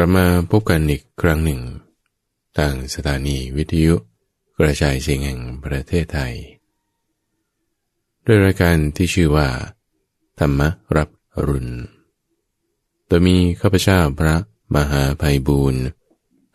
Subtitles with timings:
[0.00, 1.60] ลับมาพบกันอีกครั้งหนึ่ง
[2.58, 3.94] ทางสถานีวิทยุ
[4.58, 6.34] กระจายเสียงแห่งประเทศไทย
[8.24, 9.48] ด้วยรายการที่ชื่อว่า
[10.38, 10.60] ธรรม
[10.96, 11.08] รับ
[11.46, 11.68] รุณ
[13.06, 14.36] โดยมีข้าพเจ้าพระ
[14.74, 15.82] มหาภัยบูรณ์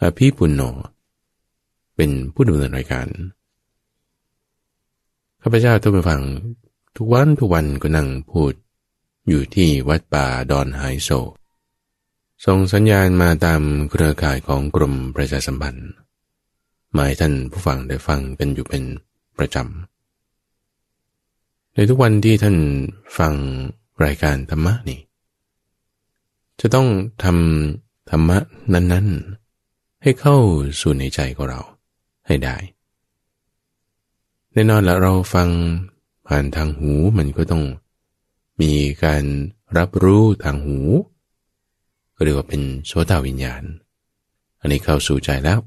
[0.01, 0.61] อภิปุณโญ
[1.95, 3.07] เป็นผู้ดำเนินรายการ
[5.41, 6.21] ข้าพเจ้าทุกไปฟัง
[6.97, 8.53] ทุกวันทุกวันก็นั่งพูด
[9.27, 11.11] อยู่ที่วัดป่าดอนไฮโซ
[12.47, 15.89] ส่งสัญญาณมาตามเครือข่ายของกรมประชาสัมพันธ์
[16.93, 18.83] หมายท่านผู้ฟังได้ฟังกันอยู่เป็น
[19.37, 22.57] ประจำ ในทุกวันที่ท่าน
[23.17, 23.33] ฟัง
[24.05, 24.99] รายการธรรมะนี่
[26.59, 26.87] จะต้อง
[27.23, 28.37] ทำธรรมะ
[28.73, 29.07] นั้น
[29.55, 30.37] ๆ ให้เข้า
[30.81, 31.61] สู่ในใจของเรา
[32.27, 32.57] ให้ได้
[34.53, 35.49] แน่นอนละเราฟัง
[36.27, 37.63] ผ่านทางหูมันก็ต้อง
[38.61, 38.71] มี
[39.03, 39.23] การ
[39.77, 40.79] รับรู้ทางหู
[42.15, 43.63] ก็เรียกว่าเป็นโสตวิญญาณ
[44.59, 45.59] อันนี้เข้าสู่ใจแล้ว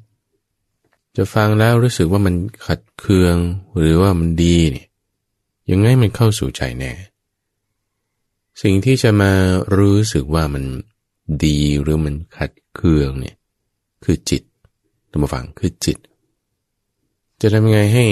[1.17, 2.35] จะฟังแล้วรู้สึกว่ามัน
[2.67, 3.37] ขัดเคือง
[3.79, 4.87] หรือว่ามันดีเนี่ย
[5.71, 6.93] ยังไงมันเข้าสู่ใจแน่
[8.63, 9.33] สิ่งที่จะมา
[9.77, 10.65] รู้สึกว่ามัน
[11.45, 13.37] ดีหรือมันขัดเคืองเนี่ย
[14.05, 14.43] คือจิต
[15.11, 15.99] ท่าฟังคือจิต
[17.41, 18.07] จะทำยังไงให้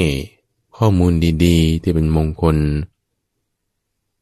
[0.77, 1.13] ข้อมูล
[1.45, 2.57] ดีๆ ที่เป็นมงคล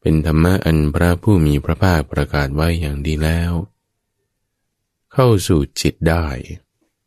[0.01, 3.51] เป็นธรรมะอันพระผู้มีพระภาคประกาศไว้อย่างดีแล้ว
[5.13, 6.25] เข้าสู่จิตได้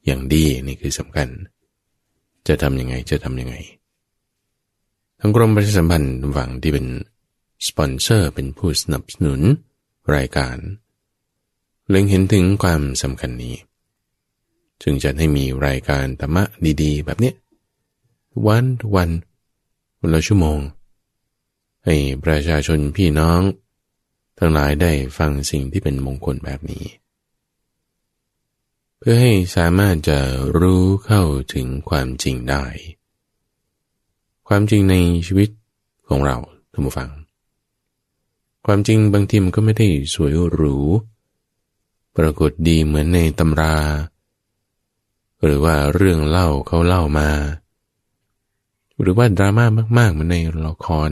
[0.06, 1.28] อย่างดีนี่คือสำคัญ
[2.48, 3.56] จะทำยังไงจะทำยังไง
[5.20, 6.86] ทั้งกรมประชาสัมพันธ์ฝั่งที่เป็น
[7.66, 9.40] สปอนเซอร์เป็นผู้สนับสนุน
[10.14, 10.56] รายการ
[11.88, 13.54] เล็งเห็นถึงความสำคัญนี้
[14.82, 16.44] จึงจะให้มีรายการธรรมะ
[16.82, 17.32] ดีๆ แบบนี้
[18.46, 19.10] วันวัน
[20.00, 20.58] วันละชั่วโมง
[21.84, 23.40] ให้ประชาชนพี่น้อง
[24.38, 26.84] ทั้งหลายได้ฟังสิ่งที่เป็นมงคลแบบนี้
[28.98, 30.18] เพื่อให้สามารถจะ
[30.58, 31.22] รู้เข้า
[31.54, 32.64] ถึงความจริงได้
[34.48, 34.94] ความจริงใน
[35.26, 35.48] ชีวิต
[36.08, 36.36] ของเรา
[36.72, 37.10] ท่านผู้ฟัง
[38.66, 40.76] ความจริงบางทีมันก็ไม่ได้สวยหรู
[42.16, 43.76] ปรากฏดีเหมือนในตำรา
[45.42, 47.30] หรือว่าเรื่องเล่าเขาเล่ามา
[49.00, 49.66] หรือว่าดราม่า
[49.98, 51.10] มากๆเหมือนในละคร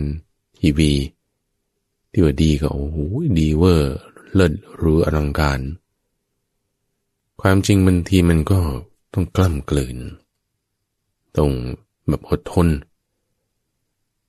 [0.59, 0.93] ทีวี
[2.11, 2.99] ที่ว่าดีก็โอ้โห
[3.39, 3.97] ดีเวอร์
[4.35, 5.61] เลิศหรูอลังการ
[7.43, 8.61] ความจริงบางทีมันก็
[9.13, 9.99] ต้องกล้ำกลืน
[11.37, 11.51] ต้อง
[12.09, 12.69] แบบอดทน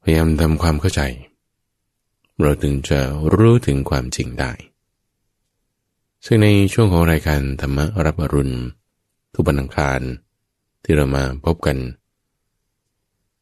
[0.02, 1.02] พยายามทำความเข้าใจ
[2.42, 3.00] เราถึงจะ
[3.36, 4.52] รู้ถึงความจริงได้
[6.26, 8.56] ซึ่งในช่วงของรายการธรรมรับอรุณ
[9.34, 10.02] ทุบันังคาร
[10.84, 11.78] ที่เรามาพบกัน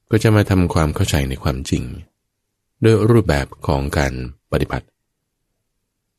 [0.10, 1.84] ก็จะมาทำความเข้าใจในความจริง
[2.84, 4.14] ด้วยรูปแบบของการ
[4.52, 4.88] ปฏิบัติ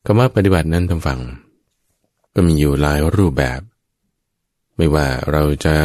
[0.05, 1.21] คำว่าปฏิบัตินั้นทำฟัง
[2.35, 3.61] ก็มีอยู่หลายรูปแบบ
[4.77, 5.77] ไม่ว่าเราจะ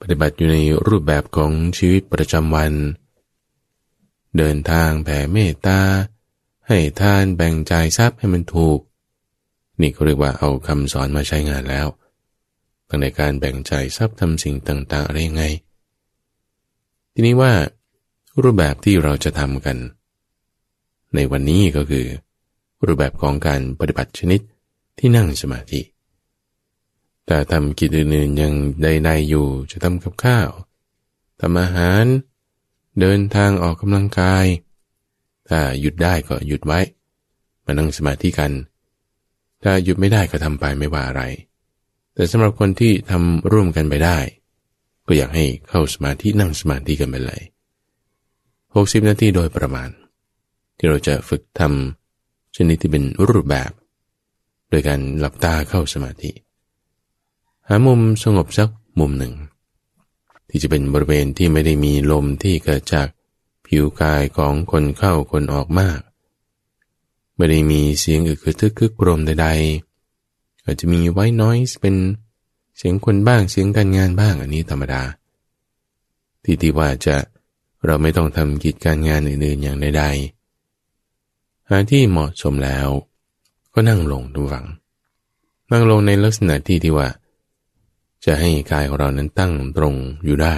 [0.00, 2.72] ปฏิบัติอยู่ในรูปแบบของชีวิตประจำวัน
[4.36, 5.80] เดินทางแผ่เมตตา
[6.68, 8.80] ให้ทานแบ่งจ่ายทรัพย์ให้มันถูก
[9.80, 11.86] นี่เขาเรียกว่าเอาคำสอนมาใช้งานแล้ว
[12.88, 15.44] ตั้งในการแบ่งจ่ายทรัพย์ทำสิ่งต่าง ๆ อะไรยังไง
[17.12, 17.52] ทีนี้ว่า
[18.42, 19.76] รูปแบบที่เราจะทำกัน
[21.14, 22.06] ในวันนี้ก็คือ
[22.86, 24.40] รูปแบบของการปฏิบัติชนิด
[24.98, 25.80] ที่นั่งสมาธิ
[27.26, 30.48] แต่ทำกิจอื่นๆยังใดๆอยู่จะทำกับข้าว
[31.40, 32.04] ทำอาหาร
[33.00, 34.46] เดินทางออกกำลังกาย
[35.48, 36.80] ถ้าหยุดได้ก็หยุดไว้
[37.64, 38.52] มานั่งสมาธิกัน
[39.62, 41.22] ถ้าหยุดไม่ได้ก็ทำไปไม่ว่าอะไร
[42.14, 44.18] แต่สำหรับคนที่ทำร่วมกันไปได้
[45.06, 47.42] ก็อยากให้เข้าสมาธินั่งสมาธิกันไปเลย
[48.28, 49.90] 60 นาทีโดยประมาณ
[50.78, 53.70] ที่เราจะฝึกทำชนิดที่เป็นรูปแบบ
[54.68, 56.30] โดยการหลับตาเข้าสมาธิ
[57.68, 58.68] หามุมสงบสัก
[59.00, 59.34] มุมหนึ่ง
[60.48, 63.08] ที่จะเป็นบริเวณที่ไม่ได้มีลมที่เกิดจาก
[63.66, 66.00] ผิวกายของคนเข้าคนออกมาก
[67.36, 71.96] ไม่ได้มีเสียงอึกทึกคึกโครมใดๆอาจจะมีไว้น้อยเป็น
[72.76, 75.02] เสียงคนบ้างเสียงการงานบ้างอันนี้ธรรมดา
[76.42, 77.16] ที่ที่ว่าจะ
[77.84, 82.88] เราไม่ต้องทำกิจการงานอื่นๆอย่างใดๆหาที่เหมาะสมแล้ว
[83.80, 84.66] ก็นั่งลงดูฝัง
[85.72, 87.08] นั่งลงในลักษณะที่ที่ว่า
[88.24, 89.94] จะให้กายของเรานั้นตั้งตรง
[90.24, 90.56] อยู่ได้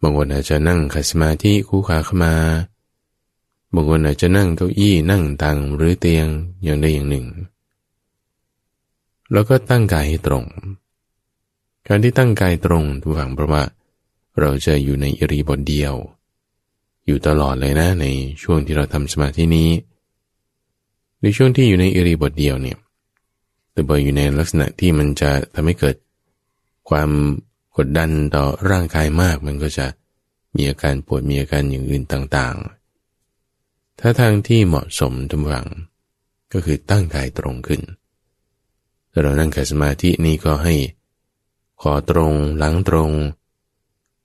[0.00, 2.34] บางคนอาจจะนั่งขัดสมาธิคู่ขาเข้ามา
[3.74, 6.26] บางคนอาจจะนั่งเก้าอี้นั่งตังหรือเตียง
[6.62, 7.26] อย่างใดอย่างหนึ่ง
[9.32, 10.44] แล้วก็ตั้งกายให้ตรง
[11.86, 13.62] การที่ตั้งกายตรงทุกฝั่งเพราะว่า
[14.40, 15.94] เราจะอยู่ในอิริบทเดียว
[17.06, 18.06] อยู่ตลอดเลยนะใน
[18.42, 19.70] ช่วงที่เราทำสมาธินี้
[21.22, 22.78] ในช่วงที่อยู่ในอิริบทเดียวเนี่ย
[23.72, 25.96] แต่พออยู่ในลักษณะที่มันจะทำให้เกิด
[26.88, 27.10] ความ
[27.76, 29.86] กดดันต่อร่างกายมาก มันก็จะ
[30.56, 35.68] มีอาการปวดมีอาการอย่างอื่นต่างๆ ถ้าทางที่เหมาะสมทุกฝัง
[36.52, 37.82] ก็คือตั้งกายตรงขึ้น
[39.10, 40.74] ถ้าเรานั่งกับสมาธินี้ก็ให้
[41.80, 43.10] คอตรงหลังตรง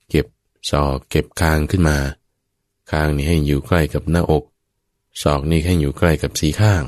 [0.10, 0.28] เก็บ
[0.70, 1.98] ศอกเก็บคางขึ้นมา
[2.92, 4.44] คางนี้ให้อยู่ใกล้กับหน้าอก
[5.22, 6.84] ศอกนี้ให้อยู่ใกล้กับสีข้าง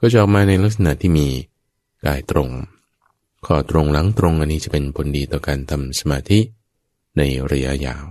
[0.00, 1.28] ก็จะออกมาในลักษณะที่มี
[2.04, 2.50] กายตรง
[3.46, 6.40] คอตรงหลังตรงอันนี้จะเป็นผลดีต่อการทำสมาธิ
[7.16, 8.06] ในระยะยาว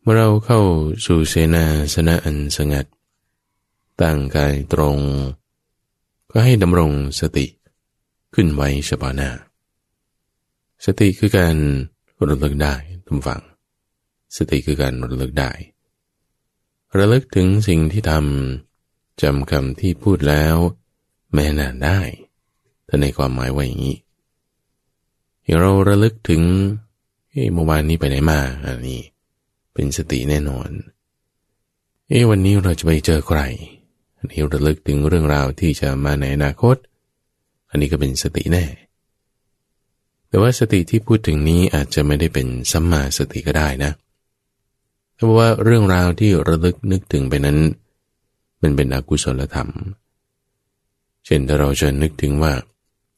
[0.00, 0.60] เมื่อเราเข้า
[1.06, 1.64] สู่เสนา
[1.94, 2.86] สนะอันสงัด
[4.00, 4.96] ตั้งกายตรง
[6.30, 7.46] ก็ให้ดำรงสติ
[8.34, 9.30] ขึ้นไว้เฉพาะหน้า
[10.84, 11.56] สติคือการ
[12.28, 12.74] ระลึกได้
[13.06, 13.42] ทุกฝัง
[14.36, 15.50] สติคือการระลึกได้
[16.98, 20.56] ระลึกถึงสิ่งที่ทำจำคำที่พูดแล้ว
[21.32, 22.00] แม้นานได้
[22.88, 23.98] ถ้าในความหมายว่าอย่างนี้
[25.44, 26.42] อย่างเราระลึกถึง
[27.54, 29.02] เมื่อวานนี้ไปไหนมาอันนี้
[29.74, 30.68] เป็นสติแน่นอน
[32.08, 33.40] เอ้วันนี้เราจะไปเจอใคร
[34.16, 36.76] อันนี้ระลึกถึงเรื่องราวที่จะมาในอนาคต
[37.70, 38.64] อันนี้ก็เป็นสติแน่
[40.28, 47.58] แต่ว่าสติที่พูดถึงนี้อาจจะไม่ได้เป็นสัมมาสติก็ได้นะเพราะว่าเรื่องราวที่ระลึกนึกถึงไปนั้น
[48.62, 49.70] มันเป็นอกุศลธรรม
[51.24, 52.52] เช่นถ้าเราจะนึกถึงว่า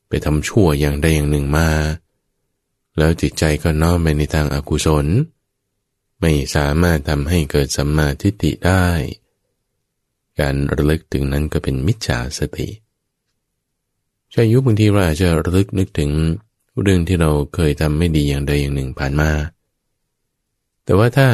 [0.08, 1.68] ไปทำชั่วอย่างใดอย่างหนึ่งมา
[2.98, 5.06] แล้วจิตใจก็น้อมไปในทางอากุศล
[6.20, 8.86] ไม่สามารถทำให้เกิดสัมมาทิฏฐิได้
[10.40, 12.68] การระลึกถึงนั้นก็เป็นมิจฉาสติ
[14.32, 16.10] ใช่ยุบบางทีเราอาจจะระลึกนึกถึง
[16.82, 19.30] เรื่องที่เราเคยทำไม่ดีอย่างใดอย่างหนึ่งผ่านมา
[20.84, 21.28] แต่ว่าถ้า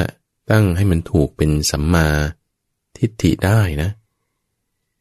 [0.51, 2.09] ตั้งให้มันถูกเป็นสัมมา
[2.99, 3.91] ทิฏฐิได้นะ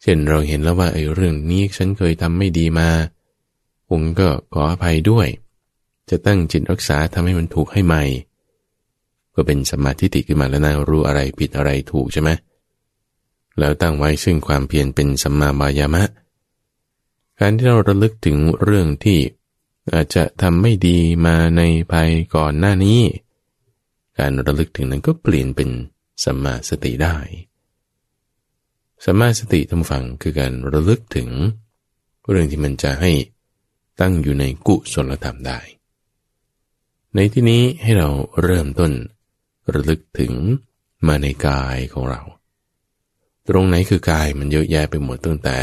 [0.02, 2.90] เช่นเราเห็นแล้วว่าไอ้เรื่องนี้ฉันเคยทำไม่ดีมา
[3.92, 5.28] องค์ก็ขออภัยด้วย
[6.10, 8.04] จะตั้งจิตรักษาทำให้มันถูกให้ใหม่
[9.36, 12.30] ก็เป็นสมาธิติขึ้นมาแล้วนะรู้อะไรผิดอะไรถูกใช่ไหม
[13.60, 16.04] แล้วตั้งไว้ซึ่งความเพียรเป็นสัมมาบายามะ
[17.40, 19.20] การที่เราระลึกถึงเรื่องที่
[19.94, 21.62] อาจจะทำไม่ดีมาใน
[21.92, 23.02] ภายก่อนหน้านี้
[24.20, 25.70] การระลึกถึงนั้นก็เปลี่ยนเป็น
[26.24, 27.18] สัมมาสติได้
[29.06, 31.30] สัมมาสติทำฝังคือการระลึกถึง
[32.30, 33.12] เรื่องที่มันจะให้
[34.00, 35.60] ตั้งอยู่ในกุศลธรรมได้
[37.16, 38.10] ในที่นี้ให้เรา
[38.44, 38.92] เริ่มต้น
[39.74, 40.34] ระลึกถึง
[41.08, 42.22] มาในกายของเรา
[43.48, 45.58] ตรงไหนคือกายมันเยอะแยะไปหมดตั้งแต่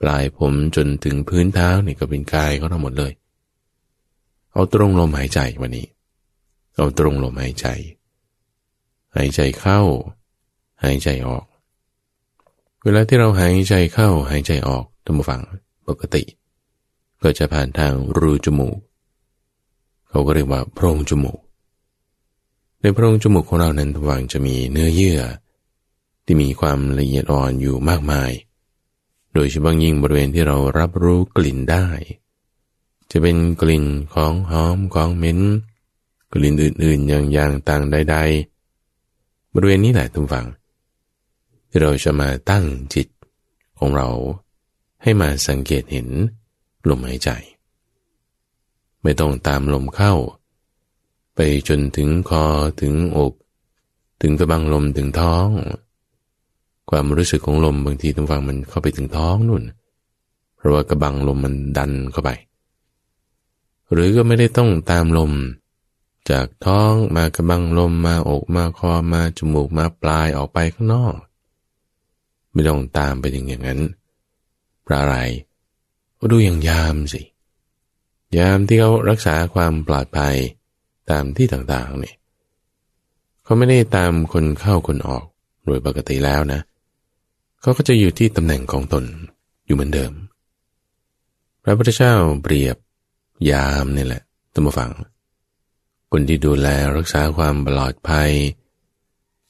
[0.00, 3.12] ปลายผมจนถึงพื้นเท้านี่ก็เป็นกายขาทั้งหมดเลย
[4.52, 5.86] เอาตรงลมหายใจวันนี้
[6.76, 7.66] เอาตรงลมหายใจ
[9.16, 9.80] หายใจเข้า
[10.84, 11.44] หายใจออก
[12.82, 15.40] เวลาที่เราหายใจเข้าหายใจออกท่านผู้ฟัง
[15.88, 16.22] ปกติ
[17.22, 18.78] ก็จะผ่านทางรูจมูก
[20.08, 21.40] เขาก็เรียกว่าโพรงจมูก
[22.80, 25.20] ในโพรงจมูกของเรานั้นทวางจะมีเนื้อเยื่อ
[26.24, 28.30] ที่มีความละเอียดอ่อนอยู่มากมาย
[29.34, 31.86] โดยเฉพาะยิ่งบริเวณที่เรารับรู้กลิ่นได้
[33.10, 33.84] จะเป็นกลิ่น
[34.14, 35.40] ของหอมของเหม็น
[36.32, 38.16] กลิ่นอื่นๆอย่างอย่างต่างใด
[38.84, 40.46] ๆ บริเวณนี้แหละทุกฝัง
[41.68, 42.64] ที่เราจะมาตั้ง
[42.94, 43.08] จิต
[43.78, 44.08] ของเรา
[45.02, 46.08] ให้มาสังเกตเห็น
[46.88, 47.30] ลมหายใจ
[49.02, 50.14] ไม่ต้องตามลมเข้า
[51.34, 52.44] ไปจนถึงคอ
[52.80, 53.32] ถึงอก
[54.20, 55.48] ถึงกระบังลมถึงท้อง
[56.90, 59.62] ความรู้สึกของลมบางทีตรงฟังมันเข้าไปถึงท้องนู่น
[60.56, 62.30] เพราะว่ากระบังลมมันดันเข้าไป
[63.92, 65.32] หรือก็ไม่ได้ต้องตามลม
[66.30, 71.16] จากท้องมากระบังลมมาอกมาคอมาจมูกมาปลายออกไปข้างนอก
[72.52, 73.80] ไม่ต้องตามไปอย่างนั้น
[74.86, 75.16] พระอะไร
[76.18, 77.22] ก็ดูอย่างยามสิ
[78.38, 80.36] ยามที่เขารักษาความปลอดภัย
[81.10, 82.16] ตามที่ต่างๆเนี่ย
[83.44, 85.24] เขาไม่ได้ตามคนเข้าคนออก
[85.64, 86.60] โดยปกติแล้วนะ
[87.60, 89.04] เขาก็จะอยู่ที่ตำแหน่งของตน
[89.66, 90.12] อยู่เหมือนเดิม
[91.62, 92.76] พระพุทธเจ้าเปรียบ
[93.50, 94.90] ยามนี่แหละตั้งมาฟัง
[96.18, 98.30] คนที่ดูแลรักษาความปลอดภัย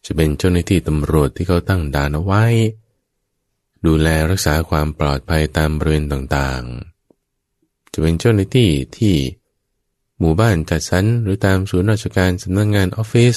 [0.04, 2.44] จะเป็นเจ้าหน้าที่ตำรวจที่เขาตั้งด่านเอาไว้
[3.86, 9.14] ดูแลรักษาความปลอดภัยตามบริเวณต่างๆ จะเป็นเจ้าหน้าที่ที่
[10.18, 13.36] หมู่บ้านจัดสรรหรือตามศูนย์ราชการสำนักงงานออฟฟิศ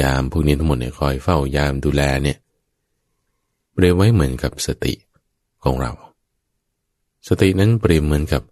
[0.00, 2.38] ยามพวกนี้ทั้งหมดเนี่ยคอยเฝ้ายามดูแลเนี่ย
[3.72, 4.94] เปรียบไว้เหมือนกับสติ
[5.64, 5.92] ของเรา
[7.28, 8.42] สตินั้นเปรียบเหมือนกับ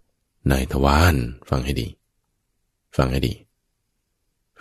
[0.51, 1.15] นายทวาร
[1.51, 1.89] ฟังให้ดี
[2.99, 3.33] ฟังให้ดี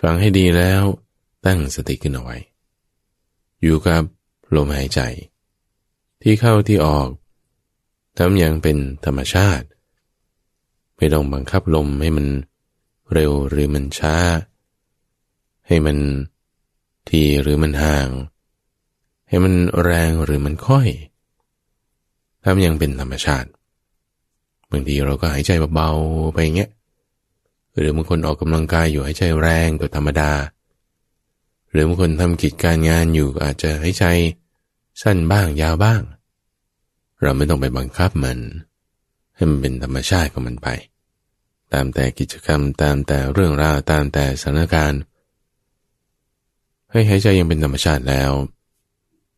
[0.02, 0.82] ฟังให้ดีแล้ว
[1.46, 2.36] ตั้งสติขึ้นเอาไว้
[3.62, 4.02] อยู่กับ
[4.54, 5.00] ลมหายใจ
[6.22, 7.08] ที่เข้าที่ออก
[8.18, 9.66] ทำอย่างเป็นธรรมชาติ
[10.96, 12.26] ไม่ต้องบังคับลมให้มัน
[13.12, 14.16] เร็วหรือมันช้า
[15.66, 15.98] ให้มัน
[17.08, 18.08] ทีหรือมันห่าง
[19.28, 20.88] ให้มันแรงหรือมันค่อย
[22.44, 23.48] ทำอย่างเป็นธรรมชาติ
[24.70, 26.70] บางทีเราก็หายใจเบาๆไปเงี้ย
[27.80, 30.32] หรือบางคนออกกำลังกายอยู่ใหายใจแรงกว่าธรรมดา
[31.72, 34.04] หรือบางคนทำกิจการงานอยู่อาจจะใหายใจ
[35.02, 36.00] สั้นบ้างยาวบ้าง
[37.22, 38.38] เราไม่ต้องไปบังคับมัน
[39.34, 40.68] ให้มันเป็นธรรมชาติของมันไป
[41.72, 45.00] ตามแต่กิจกรรมตามแต่เรื่องราวตามแต่สถานการณ์
[46.90, 48.32] ให้หายใจยังเป็นธรรมชาติแล้ว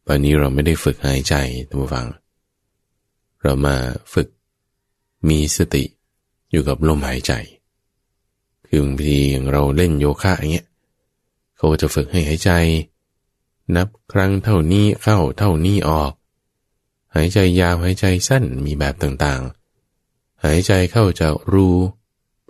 [0.06, 1.34] ตอนนี้เราไม่ได้ฝึกหายใจ
[1.68, 2.06] ท่านผู้ฟัง
[3.42, 3.76] เรามา
[4.14, 4.28] ฝึก
[5.28, 5.84] มีสติ
[6.50, 7.32] อยู่กับลมหายใจ
[8.70, 10.66] คือบางทีอย่างเราเล่นโยคะอย่างเงี้ย
[11.56, 12.50] เขาจะฝึกให้หายใจ
[13.76, 16.12] นับครั้งเท่านี้เข้าเท่านี้ออก
[17.14, 21.68] หายใจยาวหายใจสั้นมีแบบต่างๆ หายใจเข้าจากรู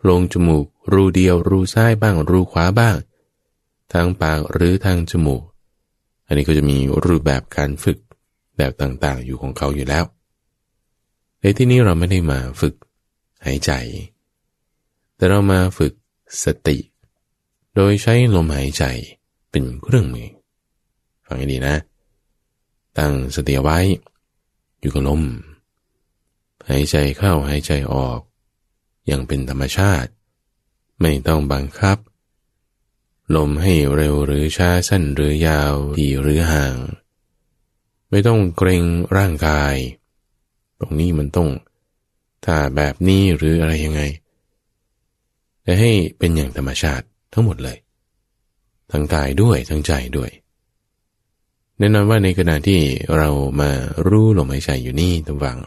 [0.09, 2.97] ลงจมูก รูเดียว รูซ้ายบ้าง รูขวาบ้าง
[3.93, 5.43] ทางปากหรือทางจมูก
[6.27, 7.99] อันนี้ก็จะมีรูปแบบการฝึก
[8.57, 10.05] แบบต่างๆ อยู่ของเขาอยู่แล้ว
[11.41, 12.75] ในที่นี้เราไม่ได้มาฝึก
[13.47, 13.73] หายใจ
[15.17, 15.93] แต่เรามาฝึก
[16.45, 16.79] สติ
[17.75, 18.85] โดยใช้ลมหายใจ
[19.51, 20.29] เป็นเครื่องมือ
[21.27, 21.77] ฟังให้ดีนะ
[22.99, 23.79] ตั้งสติไว้
[24.81, 25.23] อยู่กับลม
[26.69, 28.21] หายใจเข้าหายใจออก
[29.07, 30.11] อย่างเป็นธรรมชาติ
[31.01, 31.99] ไม่ต้องบังคับ
[33.37, 36.77] ลมให้เร็วหรือช้าสั้นหรือยาวดีหรือห่าง
[38.11, 38.85] ไม่ต้องเกรง
[39.17, 39.75] ร่างกาย
[40.79, 41.49] ตรงนี้มันต้อง
[42.45, 44.03] ถ้าแบบนี้หรืออะไรยังไง
[45.71, 47.79] แต่ให้เป็นอย่างธรรมชาติทั้งหมดเลย
[48.93, 50.31] ทั้งกายด้วยทั้งใจด้วย
[51.79, 52.81] แน่นอนว่าในขณะที่
[53.17, 53.29] เรา
[53.61, 53.71] มา
[54.09, 55.59] รู้ลมหายใจอยู่นี่ตวัง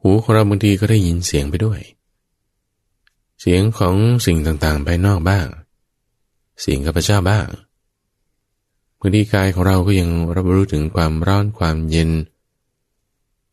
[0.00, 1.80] หูของเราบางทีก็ได้ยินเสียงไปด้วย
[3.40, 3.94] เสียงของ
[4.26, 5.46] สิ่งต่างๆภายนอกบ้าง
[6.60, 7.46] เสียงข้าพเจ้าบ้าง
[8.98, 12.10] บางทีกายของเราก็ยังรับรู้ถึงความร้อนความเย็น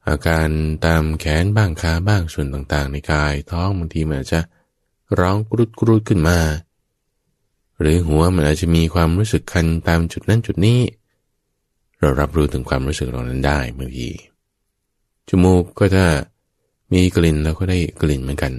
[0.07, 0.49] อาการ
[0.85, 4.41] ตามแขนบ้างขาบ้างส่วนต่างๆ ในกายท้องบางทีมันอาจจะ
[5.19, 6.37] ร้องกรุดกรุดขึ้นมา
[7.79, 10.79] หรือหัวมันอาจจะมีความรู้สึกคันตามจุดนั้นจุดนี้
[11.99, 14.09] เรารับรู้ถึงความรู้สึกเหล่านั้นได้บางที
[15.27, 16.05] จมูกก็ถ้า
[16.93, 18.53] มีกลิ่นแล้วก็ได้กลิ่นเหมือนกัน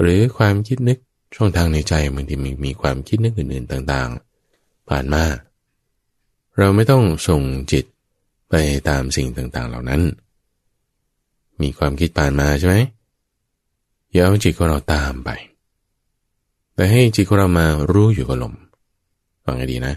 [0.00, 0.98] หรือความคิดนึก
[1.34, 5.24] ช่องทางในใจบางทีมีมีความคิดนึกอื่นๆต่างๆ ผ่านมา
[6.58, 7.84] เราไม่ต้องส่งจิต
[8.50, 8.54] ไป
[8.88, 10.02] ตามสิ่งต่างๆเหล่านั้น
[11.62, 12.76] มีความคิดผ่านมาใช่ไหม
[14.12, 15.30] อย่าเอาจิตของเราตามไป
[16.74, 18.54] แต่ให้จิตของเรามารู้อยู่กับลม
[19.44, 19.94] ฟังให้ดีนะ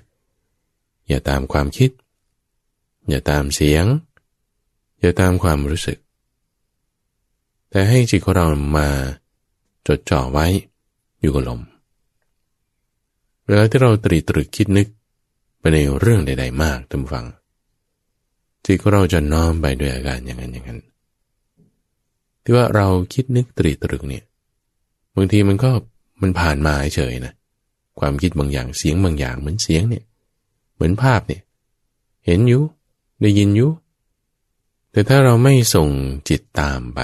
[1.08, 1.90] อย่าตามความคิด
[3.10, 3.86] อย่าตามเสียง
[5.00, 5.98] อย่าตามความรู้สึก
[7.70, 8.46] แต่ให้จิตของเรา
[8.78, 8.90] มา
[9.88, 10.48] จดจ่อไว้
[11.22, 11.62] อยู่กับลม
[13.46, 14.88] เวลาที่เราตรีตรึกคิดนึก
[15.60, 17.26] ไปในเรื่องใด ๆ มากท่านฟัง
[18.66, 20.80] จิตของเราจะน้อมไปด้วยอาการอย่างนั้นอย่างนั้น
[22.50, 24.24] ที่ว่าเราคิดนึกตรีตรึกเนี่ย
[25.16, 25.72] บางทีมันก็
[26.22, 27.34] มันผ่านมาเฉยนะ
[28.00, 30.04] ความคิดบางอย่างเสียงบางอย่างเหมือนเสียงเนี่ย
[30.74, 31.42] เหมือนภาพเนี่ย
[32.26, 32.64] เห็นอยู่
[33.22, 33.70] ได้ยินอยู่
[34.92, 35.90] แต่ถ้าเราไม่ส่ง
[36.30, 37.02] จิตตามไป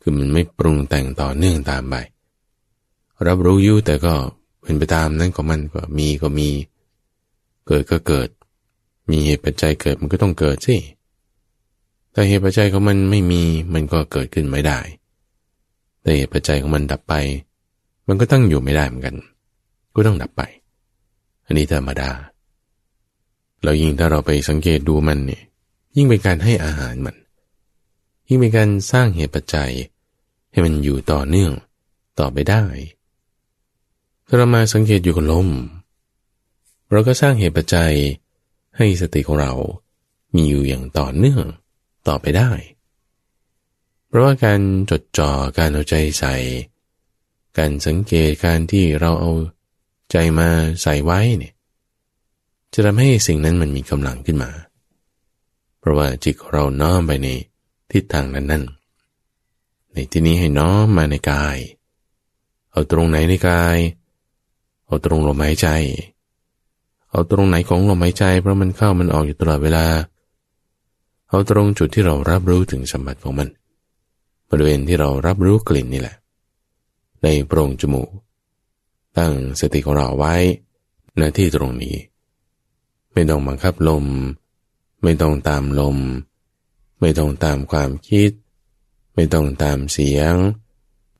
[0.00, 1.94] คือมันไม่ปรุงแต่งต่อเนื่องตามไป
[3.26, 4.14] รับรู้อยู่แต่ก็
[4.62, 6.48] เป็นไปตามนั้นก็มันก็มีก็มี
[7.66, 8.28] เกิดก็เกิด
[9.10, 10.76] มีเหตุปัจจัยเกิดมันก็ต้องเกิดสิ
[12.16, 13.42] แต่เหตุปัจจัยของมันไม่มี
[13.74, 14.78] มันก็เกิดขึ้นไม่ได้
[16.02, 17.14] แต่เหตุปัจจัยของมันดับไป
[18.08, 19.16] มันก็ตั้งอยู่ไม่ได้เหมือนกัน
[19.94, 20.42] ก็ต้องดับไป
[21.46, 22.10] อันนี้ธรรมดา
[23.62, 25.42] แล้วยิ่งถ้าเราไปสังเกตดูมันเนี่ย
[25.96, 27.16] ยิ่งเป็นการให้อาหารมัน
[28.28, 29.72] ยิ่งเป็นการสร้างเหตุปัจจัย
[30.50, 31.52] ให้มันอยู่ต่อเนื่อง
[32.18, 32.64] ต่อไปได้
[34.26, 35.48] ถ้าเรามาสังเกตอยู่กับลม
[36.90, 37.92] เราก็สร้างเหตุปัจจัย
[38.76, 39.52] ให้สติของเรา
[40.34, 41.44] มีอยู่อย่างต่อเนื่อง
[42.08, 42.50] ต่อไปได้
[44.06, 44.60] เพราะว่าการ
[44.90, 46.34] จดจ่อการเอาใจใส่
[47.58, 49.32] การสังเกตการที่เราเอา
[50.10, 50.48] ใจมา
[50.82, 51.52] ใส่ไว้เนี่ย
[52.72, 54.50] จะทำให้สิ่งนั้นมันมีกำลังขึ้นมา
[55.78, 57.28] เพราะว่าจิตเราน้อมไปใน
[57.90, 61.58] ทิศทางนั้นๆในที่นี้ให้น้อมมาในกาย
[62.70, 63.78] เอาตรงไหนในกาย
[64.86, 65.68] เอาตรงลมหายใจ
[67.10, 69.86] เอาตรงไหนของลมหายใจ เพราะมันเข้ามันออกอยู่ตลอดเวลา
[71.28, 73.48] เอาตรงจุดที่เรารับรู้ถึงสมบัติของมัน
[74.48, 76.16] บริเวณที่เรารับรู้กลิ่นนี่แหละ
[77.22, 78.10] ในโพรงจมูก
[79.18, 80.34] ตั้งสติของเราไว้
[81.16, 81.96] หน้าที่ตรงนี้
[83.12, 84.06] ไม่ต้องบังคับลม
[85.02, 85.98] ไม่ต้องตามลม
[87.00, 88.30] ไม่ต้องตามความคิด
[89.14, 90.34] ไม่ต้องตามเสียง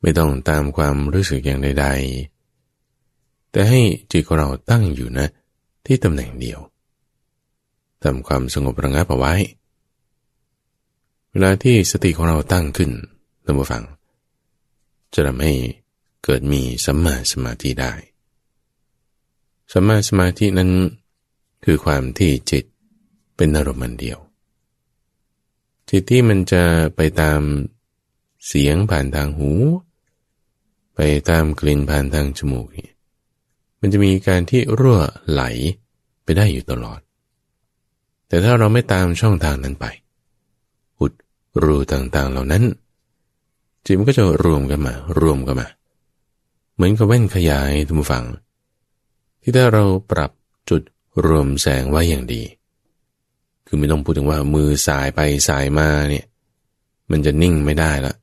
[0.00, 1.86] ไม่ต้องตามความรู้สึกอย่างใด
[2.70, 5.26] ๆ แต่ให้จิตของเราตั้งอยู่นะ
[5.86, 6.60] ที่ตำแหน่งเดียว
[8.02, 9.34] ทำความสงบระงับเอาไว้
[11.38, 12.90] วลาที่สติของเราตั้งขึ้น
[13.44, 13.84] ท่านผู้ฟัง
[15.14, 15.52] จะทำให้
[16.24, 17.92] เกิดมีสัมมาสมาธิได้
[19.72, 20.70] สัมมาสมาธินั้น
[21.64, 22.64] คือความที่จิต
[23.36, 24.18] เป็นอารมณ์เดียว
[25.90, 26.62] จิตที่มันจะ
[26.96, 27.40] ไปตาม
[28.46, 29.50] เสียงผ่านทางหู
[30.94, 31.00] ไป
[31.30, 32.88] ตามกลิ่นผ่านทางจมูกนี่
[33.80, 35.00] มันจะมีการที่รั่ว
[35.30, 35.42] ไหล
[36.24, 37.00] ไปได้อยู่ตลอด
[38.28, 39.86] แต่ถ้าเราไม่ตามช่องทางนั้นไป
[41.64, 42.64] รูต่างๆเหล่านั้น
[43.84, 45.68] จิตมันก็จะรวมกันมารวมกันมา
[46.74, 48.24] เหมือนกับแว่นขยายทุกฝั่ง
[49.42, 50.30] ที่ถ้าเราปรับ
[50.70, 50.82] จุด
[51.26, 52.42] รวมแสงไว้อย่างดี
[53.66, 56.26] คือไม่ต้องพูดถึงว่ามือสายไปสายมาเนี่ย
[57.10, 58.14] มันจะนิ่งไม่ได้ละ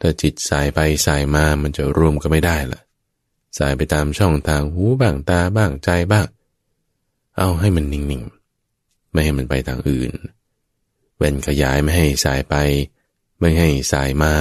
[0.00, 2.80] ถ้าจิตสายไปสายมา มันจะรวมก็ไม่ได้ละ
[3.58, 6.26] สายไปตามช่องทางหูบ้างตาบ้างใจบ้าง
[7.36, 10.12] เอาให้มันนิ่งๆ ไม่ให้มันไปทางอื่น
[11.16, 12.54] เว้นขยายไม่ให้สายไป
[13.40, 14.32] ไม่ให้สายมา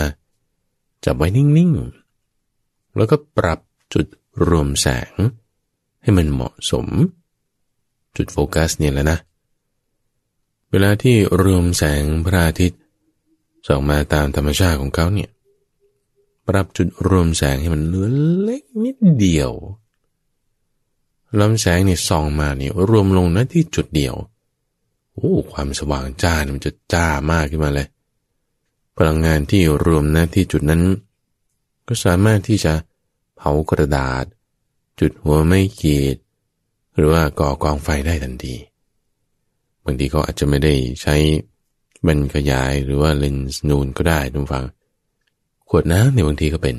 [1.05, 3.59] จับไว้นิ่งๆ แล้วก็ปรับ
[3.93, 4.05] จุด
[4.47, 5.11] รวมแสง
[6.01, 6.87] ให้มันเหมาะสม
[8.15, 9.17] จุดโฟกัสเนี่ยแหละนะ
[10.71, 12.81] เวลาที่รวมแสงพระอาทิตย์
[13.67, 15.29] ส่องมาตามธรรมชาติของเขาเนี่ย
[16.47, 18.09] ปรับจุดรวมแสงให้มันเหลือ
[18.41, 19.51] เล็กนิดเดียว
[21.39, 24.15] ลำแสงเนี่ยส่องมาเนี่ยรวมลงนะที่จุดเดียว
[25.15, 27.87] โอ้ความสว่างจ้ามันจะจ้ามากขึ้นมาเลย
[28.97, 30.81] พลังงานที่รวมนะที่จุดนั้น
[31.87, 32.73] ก็สามารถที่จะ
[33.35, 34.25] เผากระดาษ
[34.99, 36.15] จุดหัวไม่ขีด
[36.95, 38.55] หรือว่าก่อกองไฟได้ทันที
[39.85, 41.15] บางทีเขาอาจจะไม่ได้ใช้
[42.07, 44.65] บรรขยายหรือว่าเลนส์นูนก็ได้ทุกฝัง
[45.69, 46.75] ขวดน้ำเนี่ยบางทีก็เป็น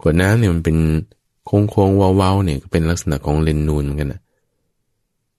[0.00, 0.76] ขวดน้ำเนี่ยมันเป็น
[1.46, 4.21] โค้งโค้งเว้าๆเนี่ยก็เป็นลักษณะของเลนนูนเหมือนกันนะ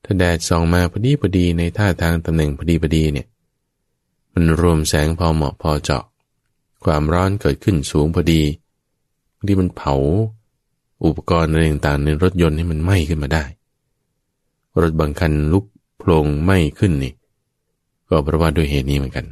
[0.04, 3.28] ถ้าแดดส่องมาพอดีพอดีในท่าทางตำแหน่งพอดีพอดีเนี่ย
[4.34, 6.04] มันรวมแสงพอเหมาะพอเจาะ
[6.84, 8.42] ความร้อนเกิดขึ้นสูงพอดี
[9.48, 9.96] ที่มันเผา
[11.06, 13.44] อุปกรณ์อะไรต่างๆในรถยนต์ให้มันไหม้ขึ้นมาได้
[14.82, 15.66] รถบางคันลุก
[15.98, 17.14] โพลงไหม้ขึ้นนี่
[18.10, 19.26] ก็เพราะว่าด้วยเหตุนี้เหมือนกัน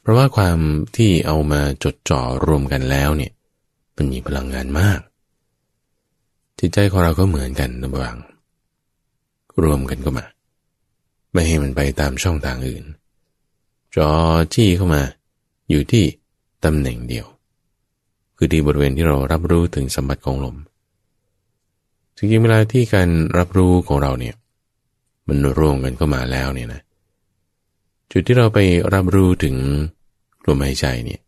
[0.00, 0.58] เพราะว่าความ
[0.96, 3.32] ที่เอามาจดจ่อรวมกันแล้วเนี่ย
[3.96, 5.00] มันมีพลังงานมาก
[6.58, 8.16] จิตใจของเราก็เหมือนกันนะบาง
[9.62, 10.24] รวมกันก็มา
[11.32, 12.84] ไม่ให้มันไปตามช่องทางอื่น
[13.96, 14.10] จอ
[14.54, 15.02] จี้เข้ามา
[15.70, 16.04] อยู่ที่
[16.64, 17.26] ตำแหน่งเดียว
[18.36, 20.56] คือที่บริเวณที่เรารับรู้ถึงสัมผัสของลม
[22.16, 24.34] จริงๆเวลาที่การรับรู้ของเราเนี่ย
[25.28, 26.80] มันรวมกันเข้ามาแล้วเนี่ยนะ
[28.10, 28.58] จุดที่เราไป
[28.94, 29.56] รับรู้ถึง
[30.46, 31.20] ลมหายใจเนี่ย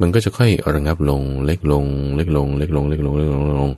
[0.00, 1.86] มันก็จะค่อยระงับลงเล็กลง
[2.16, 3.72] เล็กลง เล็กลง เล็กลงเล็กลงเล็กลง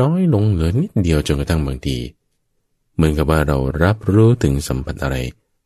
[0.00, 1.96] น้อยลงเหลือนิดเดียวจนกระทั่งบางที
[2.94, 5.16] เหมือนกับว่าเรารับรู้ถึงสัมผัสอะไร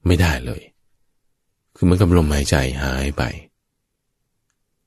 [0.06, 0.62] ไม่ได้เลย
[1.74, 3.22] คือเหมือนกับลมหายใจหายไป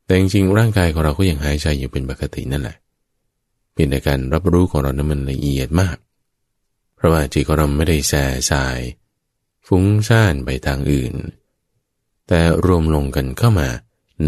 [0.05, 2.77] แต่จริงๆร่างกายของเราก็ยังหายใจอยู่เป็นปกตินั่นแหละ
[3.73, 5.97] เพียงแต่การรับรู้ของเรานั้นมันละเอียดมาก
[6.95, 8.79] เพราะว่าจิตของเราไม่ได้แส่สาย
[9.67, 11.13] ฟุ้งซ่านไปทางอื่น
[12.27, 13.69] แต่รวมลงกันเข้ามา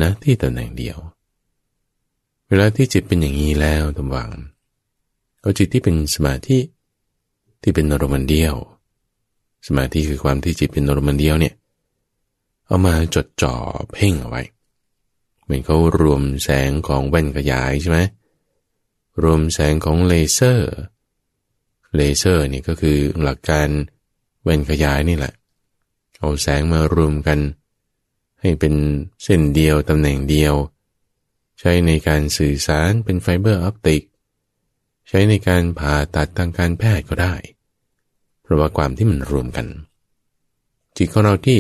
[0.01, 0.97] ณที่ตำแหน่งเดียว
[2.47, 4.29] เวลาที่จิตเป็นอย่างนี้แล้วตำวัง
[5.43, 6.57] ก็จิตที่เป็นสมาธิ
[7.61, 8.55] ที่เป็นนรมันเดียว
[9.67, 11.53] สมาธิคือความที่จิตเป็นนรมันเดียวเนี่ย
[12.65, 13.55] เอามาจดจ่อ
[13.91, 14.43] เพ่งเอาไว้
[15.43, 17.99] เหมือนเขารวมแสงของแว่นขยายใช่ไหม
[19.23, 20.71] รวมแสงของเลเซอร์
[21.95, 23.67] เลเซอร์นี่ก็คือหลักการ
[24.43, 25.33] แว่นขยายนี่แหละ
[26.19, 27.39] เอาแสงมารวมกัน
[28.41, 28.73] ให้เป็น
[29.23, 30.55] เส้นเดียวตำแหน่งเดียว
[31.59, 34.01] ใช้ในการสื่อสารเป็น fiber optic
[35.13, 37.35] ใช้ในการผ่าตัดทางการแพทย์ก็ได้
[38.41, 39.67] เพราะว่าความที่มันรวมกัน
[40.97, 41.57] จิตของเราที่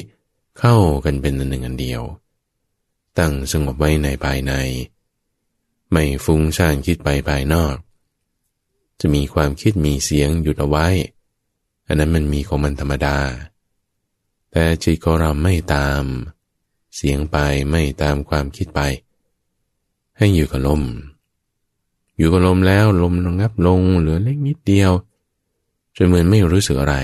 [0.59, 2.01] เข้ากันเป็นอันหนึ่งอันเดียว
[3.17, 4.53] ตั้งสงบไว้ในภายใน
[5.91, 7.75] ไม่ฟุ้งซ่านคิดไปภายนอก
[8.99, 10.87] จะมีความคิดมีเสียงหยุดเอาไว้
[11.87, 13.17] อันนั้นมันมีของมันธรรมดา
[14.51, 16.03] แต่จิตของเราไม่ตาม
[16.95, 17.37] เสียงไป
[17.71, 18.81] ไม่ตามความคิดไป
[20.17, 20.83] ให้อยู่กับลม
[22.21, 24.91] อยู่กับลมแล้วลมระงับลงเหลือเล็กนิดเดียว
[25.95, 26.95] จนเหมือนไม่รู้สึกอะไร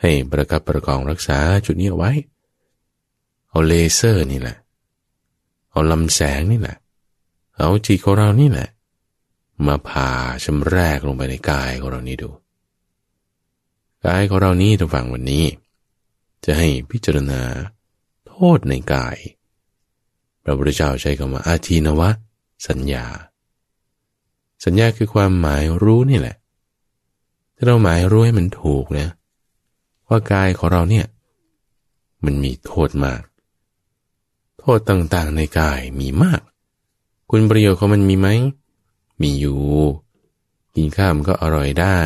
[0.00, 2.12] ให้ประกับประกองรักษาจุดนี้เอาไว้
[3.48, 4.56] เอาเลเซอร์นี่แหละ
[5.70, 6.76] เอาลำแสงนี่แหละ
[7.56, 8.68] เอาจีของเรานี่แหละ
[9.66, 10.10] มาผ่า
[10.44, 12.30] ชำแรกลงไปในกายของเรานี้ดู
[14.06, 15.44] กายของเรานี้ทุกฝั่งวันนี้
[16.44, 17.40] จะให้พิจารณา
[18.26, 19.16] โทษในกาย
[20.42, 22.10] พระพุทธเจ้าใช้คำว่าอาทีนวะ
[22.68, 23.06] สัญญา
[24.64, 26.36] สัญญาคือความหมายรู้นี่แหละ
[27.56, 29.08] ถ้าเราหมายรู้ให้มันถูกนะ
[30.08, 31.06] ว่ากายของเราเนี่ย
[32.24, 33.22] มันมีโทษมาก
[34.60, 36.40] โทษต่างๆในกายมีมาก
[37.30, 38.28] คุณประโยชน์ของมันมีไหม
[39.22, 39.60] มีอยู่
[40.74, 41.98] กินข้ามก็อร่อยได้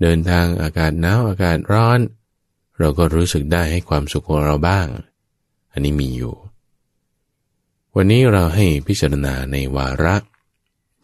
[0.00, 2.00] เดินทางอากาศหนาวอากาศร้อน
[2.78, 4.86] เราก็รู้สึกได้ให้ความสุขของเราบ้าง
[5.72, 6.34] อันนี้มีอยู่
[7.94, 10.16] วันนี้เราให้พิจารณาในวาระ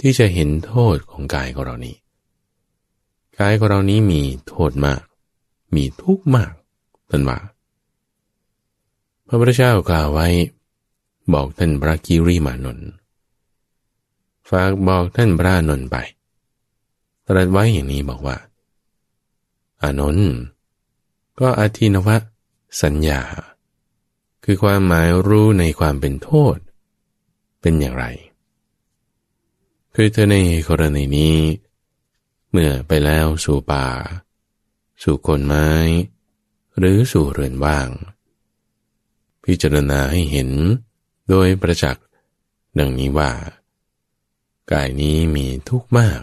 [0.05, 1.97] ที่จะเห็นโทษของกายของเรานี้
[3.39, 5.03] กายของเรานี้มีโทษมาก
[5.75, 6.53] มีทุกข์มาก
[7.11, 7.39] ท่านว่า
[9.27, 10.29] พระพุทธเจ้ากล่าวไว้
[11.33, 12.89] บอกท่านพระกิริมานนท์
[14.51, 15.97] ฝากบอกท่านพระนนท์ไป
[17.27, 18.37] ตรัสไว้อย่างนี้บอกว่า
[19.83, 20.31] อานนท์
[21.41, 22.17] ก็อาทินวะ
[22.83, 23.21] สัญญา
[24.45, 26.57] คือความหมายรู้ในความเป็นโทษ
[27.61, 28.07] เป็นอย่างไร
[29.97, 30.37] คือเธอใน
[30.69, 31.39] กรณีนี้
[32.51, 33.87] เมื่อไปแล้วสู่ป่า
[35.03, 35.69] สู่คนไม้
[36.79, 37.89] หรือสู่เรือนว่าง
[39.45, 40.51] พิจารณาให้เห็น
[41.29, 42.05] โดยประจักษ์
[42.79, 43.33] ดังนี้ว่า
[44.73, 46.21] กายนี้มีทุกข์มาก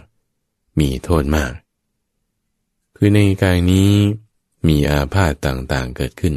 [0.78, 1.52] มีโทษมาก
[2.96, 3.92] คือในกายนี้
[4.66, 6.34] มีอาพาธต่างๆเกิดขึ้น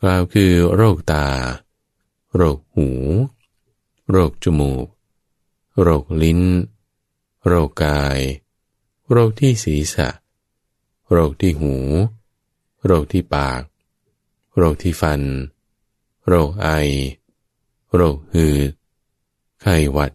[0.00, 1.26] กล่าวคือโรคตา
[2.34, 2.88] โรคหู
[4.10, 4.86] โรคจมูก
[5.80, 6.40] โรคลิ้น
[7.46, 8.20] โรคกาย
[9.10, 10.08] โรคที่ศีรษะ
[11.12, 11.74] โรคที่หู
[12.86, 13.62] โรคที่ปาก
[14.56, 15.22] โรคที่ฟัน
[16.28, 16.68] โรคไอ
[17.94, 18.70] โรคหืด
[19.60, 20.12] ไข้หวัด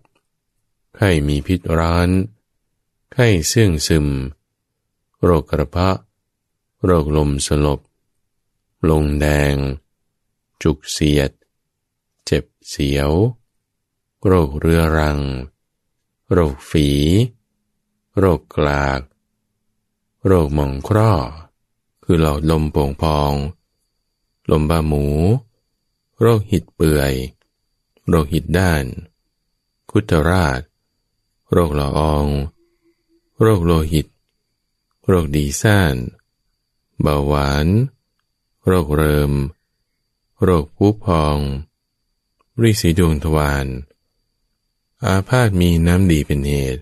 [0.96, 2.10] ไข้มีพิษร้อน
[3.14, 4.08] ไข้เสื่องซึม
[5.24, 5.98] โรคกระเพาะ
[6.86, 7.80] โรคลมสลบ
[8.90, 9.56] ลงแดง
[10.62, 11.32] จุกเสียด
[12.26, 13.12] เจ็บเสียว
[14.28, 15.20] โรคเรื้อรัง
[16.32, 16.90] โรคฝี
[18.18, 19.02] โรคกลาก
[20.26, 21.12] โรคหมองคร่อ
[22.04, 23.34] คือหลอดลมโป่งพอง
[24.52, 25.06] ลมบาหมู
[26.20, 27.14] โรคหิดเปื่อย
[28.08, 28.86] โรคหิดด้าน
[29.90, 30.62] คุตราช
[31.52, 32.26] โรคหลออง
[33.42, 34.08] โรคโลหิต
[35.08, 35.96] โรคดีซ่าน
[37.02, 37.68] เบาหวาน
[38.66, 39.32] โรคเริม
[40.44, 41.38] โรคผู้พอง
[42.62, 43.68] ริสีดวงทวาร
[45.08, 46.82] อาพาธมีน้ำดีเป็นเหตุ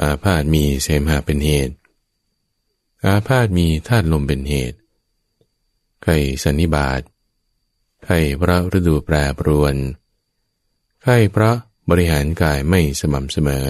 [0.00, 1.74] อาพาธมีเสมหะเป็นเหตุ
[3.04, 4.78] อาพาธมีธาตุลมเป็นเหตุ
[6.02, 7.00] ไข้สันนิบาต
[8.04, 9.74] ไข้พระฤดูแปรปรวน
[11.02, 11.56] ไข้เพราะ
[11.90, 13.68] บริหารกายไม่สม่ำเสมอ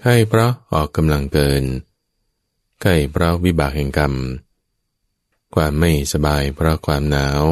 [0.00, 1.62] ไข้เพราะออกกำลังเกิน
[2.80, 4.14] ไข้เพราะวิบากแห่งกรรม
[5.54, 7.44] ความไม่สบายเพราะความหนาว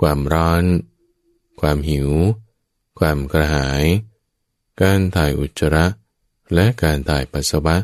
[0.00, 0.64] ความร้อน
[1.60, 2.10] ความหิว
[2.98, 3.84] ความกระหาย
[4.82, 5.86] การถ่ายอุจจาระ
[6.54, 7.76] และการถ่ายปัสสาวะ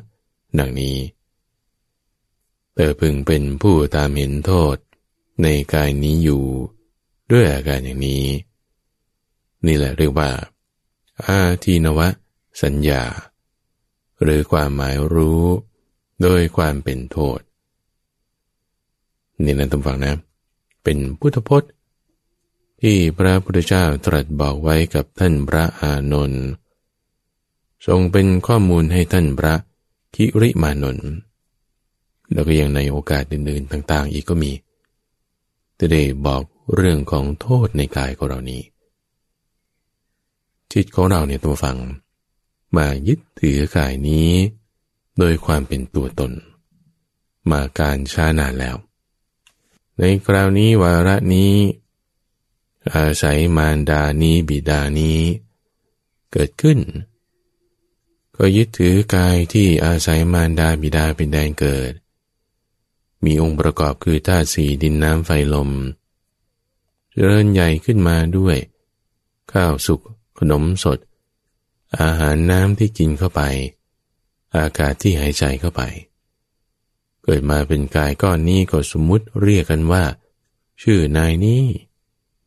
[0.58, 0.98] ดังนี้
[2.74, 4.76] เธอพึงเป็นผู้ตามเห็นโทษ
[5.42, 6.44] ในกายนี้อยู่
[7.30, 8.26] ด้วยอาการอย่างนี้
[9.66, 10.30] นี่แหละเรียกว่า
[11.24, 12.08] อาทีนวะ
[12.62, 13.02] สัญญา
[14.22, 15.44] หรือความหมายรู้
[16.22, 17.40] โดยความเป็นโทษ
[19.44, 20.14] นี่นะตำฟังนะ
[20.84, 21.70] เป็นพุทธพจน์
[22.86, 26.44] ที่พระพุทธเจ้าตรัสบอกไว้กับท่านพระอานนท์
[27.86, 29.54] ทรงเป็นข้อมูลให้ท่านพระ
[30.14, 31.08] คิริมานนท์
[32.32, 34.52] แล้วก็ยังในโอกาสอื่นๆต่างๆ อีกก็มี
[35.78, 36.42] จะได้บอก
[36.74, 38.62] เรื่องของโทษในกายของเรานี้
[40.72, 41.76] จิตของเราเนี่ยตัวฟัง
[42.76, 44.30] มายึดถือกายนี้
[45.18, 46.32] โดยความเป็นตัวตน
[47.50, 48.76] มาการช้านานแล้ว
[49.98, 51.52] ในคราวนี้วาระนี้
[52.94, 55.20] อาศัยมารดานี้บิดานี้
[56.32, 56.78] เกิดขึ้น
[58.36, 61.92] ก็ยึดถือกายที่อาศัยมารดาบิดาเป็นแดนเกิด
[63.24, 65.70] มีองค์ประกอบคือธาตุสี่ดินน้ำไฟลม
[67.12, 68.56] เจริญใหญ่ขึ้นมาด้วย
[69.52, 70.00] ข้าวสุก
[70.38, 70.98] ขนมสด
[72.00, 73.42] อาหารน้ำที่กินเข้าไป
[74.56, 75.82] อากาศที่หายใจเข้าไป
[77.22, 80.04] เกิดมาเป็นกายก้อนนี้ก็สมมุติเรียกกันว่า
[80.82, 81.62] ชื่อนายนี้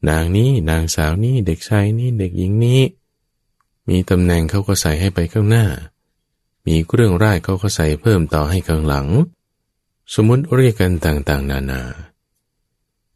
[0.09, 2.81] นางนี้นางสาวนี้เด็กชายนี้เด็กหญิงนี้
[3.89, 5.65] มีตำแหน่งเขาก็ใส่ให้ไปข้างหน้า
[6.67, 9.07] มีเครื่องรายเขาก็ใส่เพิ่มต่อให้ข้างหลัง
[10.13, 11.81] สมมติเรียกกันต่างๆ นานา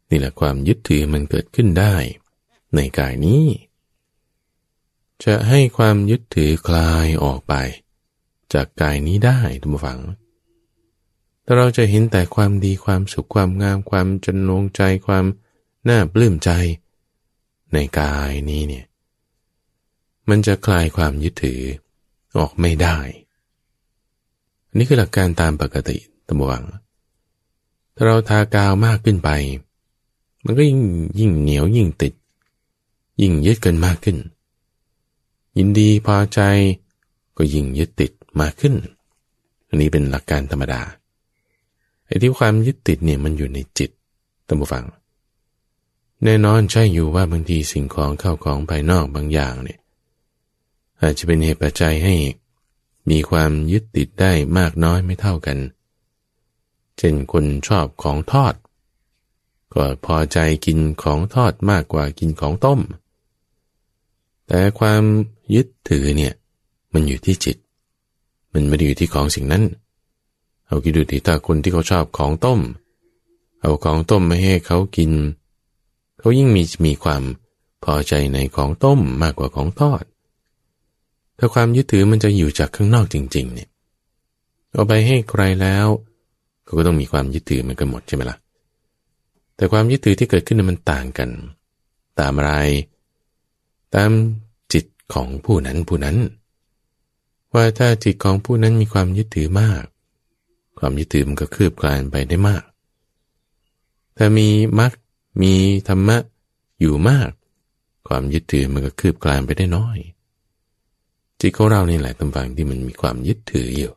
[0.08, 1.94] นี่แหละความยึดถือมันเกิดขึ้นได้
[2.74, 3.44] ในกายนี้
[5.24, 7.54] จะให้ความยึดถือคลายออกไป
[8.52, 10.00] จากกายนี้ได้ทุกฝัง
[11.42, 15.24] แต่เราจะเห็นแต่ความดีความสุขความงามความจนลงใจความ
[15.88, 16.50] น่าปลื้มใจ
[17.72, 18.86] ในกายนี้เนี่ย
[20.28, 21.60] มันจะคลายความยึดถือ
[22.38, 22.98] ออกไม่ได้
[24.68, 26.64] อันนี้คือหลักการตามปกติตมวัง
[27.94, 29.30] ถ้าเราทากาวมากขึ้นไป
[30.44, 30.80] มันก็ยิ่ง
[31.20, 32.14] ยิ่งเหนียวยิ่งติด
[33.22, 34.16] ยิ่งยึดกันมากขึ้น
[35.58, 36.40] ยินดีพอใจ
[37.36, 38.74] ก็ยิ่งยึดติดมากขึ้น
[39.68, 40.82] อันนี้เป็นหลักการธรรมดา
[42.06, 43.90] ไอ้ที่ความยึดติดเนี่ยมันอยู่ในจิต
[44.46, 44.84] ตั้งฟัง
[46.24, 49.78] แน่นอนใช่อยู่ว่าบางทีสิ่งของเข้าของภายนอกบางอย่างเนี่ย
[51.00, 52.14] อาจจะเป็นเหตุปัจจัยให้
[53.10, 55.58] มีความยึดติดได้มากน้อยไม่เท่ากัน
[56.98, 58.54] เช่นคนชอบของทอด
[59.74, 62.80] ก็พอใจกินของทอดมากกว่ากินของต้ม
[64.46, 65.02] แต่ความ
[65.54, 66.34] ยึดถือเนี่ย
[66.92, 67.56] มันอยู่ที่จิต
[68.52, 69.64] มันไม่ได้อยู่ที่ของสิ่งนั้น
[70.66, 72.60] เอาคิดดูที่ถ้าคนที่เขาชอบของต้ม
[73.60, 77.22] เอาของต้มมาให้เขากินเขายิ่งมีมีความ
[77.84, 80.04] พอใจในของต้มมากกว่าของทอด
[81.38, 83.68] ถ้าความยึดถือมันจะอยู่จากข้างนอกจริง ๆ เนี่ย
[84.72, 85.86] เอาไปให้ใครแล้ว
[86.64, 88.38] เขาก็ต้องมีความยึดถือมันกันหมดใช่ไหมละ่ะ
[89.56, 91.30] แต่ความยึดถือที่เกิดขึ้นมันต่างกัน
[92.20, 92.52] ตามอะไร
[93.94, 94.10] ตาม
[94.72, 96.16] จิตของผู้นั้นผู้นั้น
[97.54, 99.82] ว่าถ้าจิตของผู้นั้นมีความยึดถือมาก
[100.78, 102.62] ความยึดถือมันก็คืบคลานไปได้มาก
[104.16, 104.92] ถ้ามีมรรค
[105.40, 105.54] มี
[105.88, 106.16] ธรรมะ
[106.80, 107.30] อยู่มาก
[108.08, 109.98] ความยึดถือมันก็คืบคลานไปได้น้อย
[111.40, 113.92] จิตของเรานี่แหละตำฝังที่มันมีความยึดถืออยู่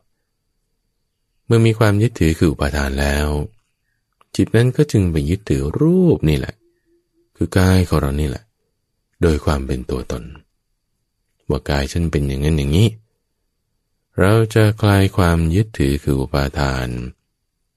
[1.46, 3.28] เมื่อมีความยึดถือคืออุปาทานแล้ว
[4.36, 6.54] จิตนั้นก็จึงไปยึดถือรูปนี่แหละ
[7.36, 8.44] คือกายของเรานี่แหละ
[9.22, 10.24] โดยความเป็นตัวตน
[11.48, 12.88] ว่ากายฉันเป็นอย่างนั้นอย่างนี้
[14.20, 16.88] เราจะคลายความยึดถือคืออุปาทาน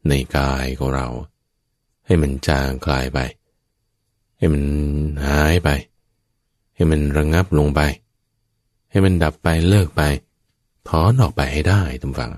[0.08, 1.08] ในกายของเรา
[2.06, 3.20] ให้มันจางคลายไป
[4.38, 4.64] ให้มัน
[5.26, 5.70] หายไป
[6.76, 7.82] ให้มันระงงับลงไป
[8.90, 10.02] ให้มันดับไปเลิกไป
[10.90, 12.32] ถอนออกไปให้ได้ทุกฝัง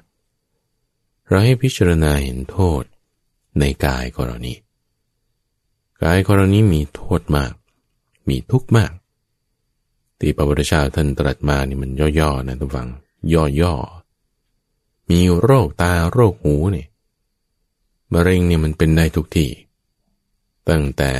[1.28, 2.84] เราให้พิจารณาเห็นโทษ
[3.60, 4.58] ในกายของเรานี้
[6.04, 7.54] กายของเรานี้มีโทษมาก
[8.30, 8.92] มีทุกข์มาก
[10.20, 12.90] ที่พระพุทธเจ้าท่านตรัสมานี่มันย่อๆนะทุกฝัง
[13.62, 16.88] ย่อๆ มีโรคตาโรคหูเนี่ย
[18.14, 19.50] มะเร็งเนี่ยมันเป็นได้ทุกที่
[20.70, 21.12] ตั้งแต่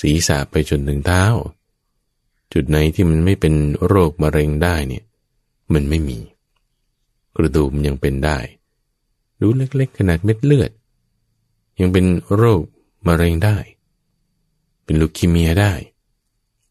[0.00, 1.24] ศีรษะไปจนถึงเท้า
[2.52, 3.54] จุดไหนที่มันไม่เป็น
[3.86, 5.04] โรคมะเร็งได้เนี่ย
[5.72, 6.18] มันไม่มี
[7.36, 8.38] กระดูกมันยังเป็นได้
[9.40, 10.70] ดูเล็กๆ ขนาดเม็ดเลือด
[11.80, 12.04] ยังเป็น
[12.34, 12.62] โรค
[13.06, 13.56] มะเร็งได้
[14.84, 15.72] เป็นลูคีเมียได้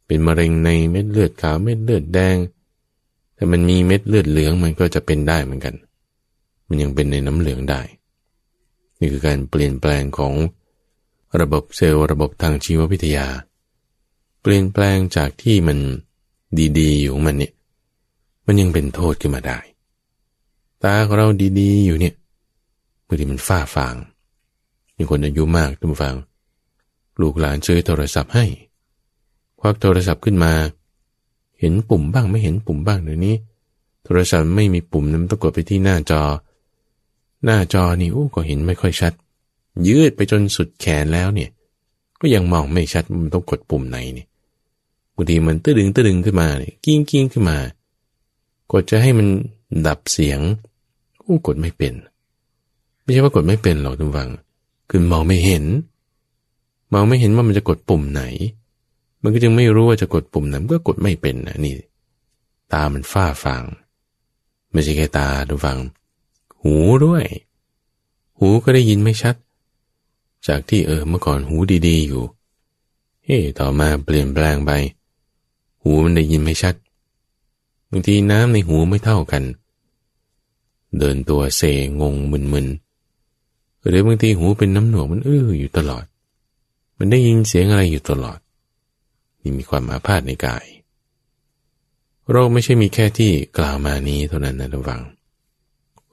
[0.06, 2.38] เป็นมะเร็งในเม็ดเลือดขาวเม็ดเลือดแดง
[3.36, 5.76] แต่มันมีเม็ดเลือดเหลืองมันก็จะเป็นได้เหมือนกัน
[6.68, 7.82] มันยังเป็นในน้ำเหลืองได้
[9.00, 10.34] นี่คือการเปลี่ยนแปลงของ
[11.42, 13.28] ระบบเซลล์ระบบทางชีววิทยา
[14.42, 15.78] เปลี่ยนแปลงจากที่มัน
[16.80, 17.54] ดีๆ อยู่มันเนี่ย
[18.46, 19.60] มันยังเป็นโทษขึ้นมาได้
[20.84, 21.28] ตาของเรา
[21.60, 22.14] ดีๆ อยู่เนี่ย
[23.06, 23.96] บางทีมันฝ้าฟาง
[24.98, 26.16] มีคนอายุมากทุกฟัง
[27.22, 28.46] ลูกหลานซื้อโทรศัพท์ให้
[29.60, 30.54] ควักโทรศัพท์ขึ้นมา
[31.60, 33.36] เห็นปุ่มบ้างไม่เห็นปุ่มบ้างเดี๋ยวนี้
[34.04, 36.22] โทรศัพท์ไม่มีปุ่มนั้นต้องกดไปที่หน้าจอ
[37.46, 39.14] หน้าจอนี่โอ้ก็เห็นไม่ค่อยชัด
[39.88, 41.50] ยืดไปจนสุดแขนแล้วเนี่ย
[42.22, 44.28] ก็ยังมองไม่ชัดมันต้องกดปุ่มไหนเนี่ย
[45.16, 47.58] บางทีมันตื้อดึงตื้อดึงขึ้นมาเนี่ยกิ้งกิ้งขึ้นมา
[48.72, 49.28] กดจะให้มัน
[49.88, 50.40] ดับเสียง
[51.20, 51.94] โอ้กดไม่เป็น
[53.02, 54.30] ไม่ใช่ว่ากดไม่เป็นหรอกทุกฝัง
[54.90, 55.64] คือมองไม่เห็น
[56.94, 58.24] มองไม่เห็นว่ามันจะกดปุ่มไหน
[59.24, 61.74] มันก็จึงไม่รู้ว่าจะกดปุ่มนั้นก็กดไม่เป็นนะนี่
[62.74, 63.64] ตามันฝ้าฟาง
[64.72, 65.78] ไม่ใช่แค่ตาดูฟัง
[66.62, 67.26] หูด้วย
[68.38, 69.36] หูก็ได้ยินไม่ชัด
[70.48, 71.56] จากที่เออเมื่อก่อนหู
[71.88, 72.24] ดีๆ อยู่
[73.24, 74.72] เฮ้ต่อมาเปลี่ยนแปลงไป
[75.82, 76.76] หูมันได้ยินไม่ชัด
[77.90, 79.44] บางทีน้ำในหูไม่เท่ากัน
[80.98, 81.62] เดินตัวเซ
[82.00, 86.06] งงมึนๆหรือบางทีหูเป็นน้ำหนวกมันอื้ออยู่ตลอด
[86.98, 88.40] มันได้ยินเสียงอะไรอยู่ตลอด
[89.42, 90.66] นี่มีความอาพาธในกาย
[92.30, 95.02] โรคไม่ใช่มีแค่ที่กล่าวมานี้เท่านั้นนะทุกฝัง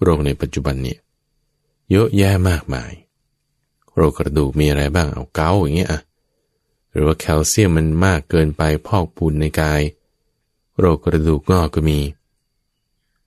[0.02, 0.98] โรคในปัจจุบันเนี่ย
[1.90, 2.92] เยอะแยะมากมาย
[3.94, 6.00] โรคกระดูกมีอะไรบ้างเอาเกาอย่างเงี้ยอะ
[6.90, 9.82] หรือว่าแคลเซียมมันมากเกินไปพอกปูนในกาย
[10.78, 12.00] โรคกระดูกงอกก็มี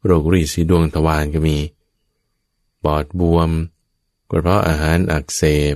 [0.05, 1.57] โรครีสีดวงทวารก็มี
[2.83, 3.51] ปอดบวม
[4.29, 5.41] กระเพาะอาหารอักเส
[5.73, 5.75] บ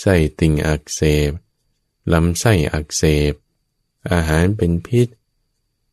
[0.00, 1.30] ไส้ติ่งอักเสบ
[2.12, 3.32] ลำไส้อักเสบ
[4.12, 5.08] อาหารเป็นพิษ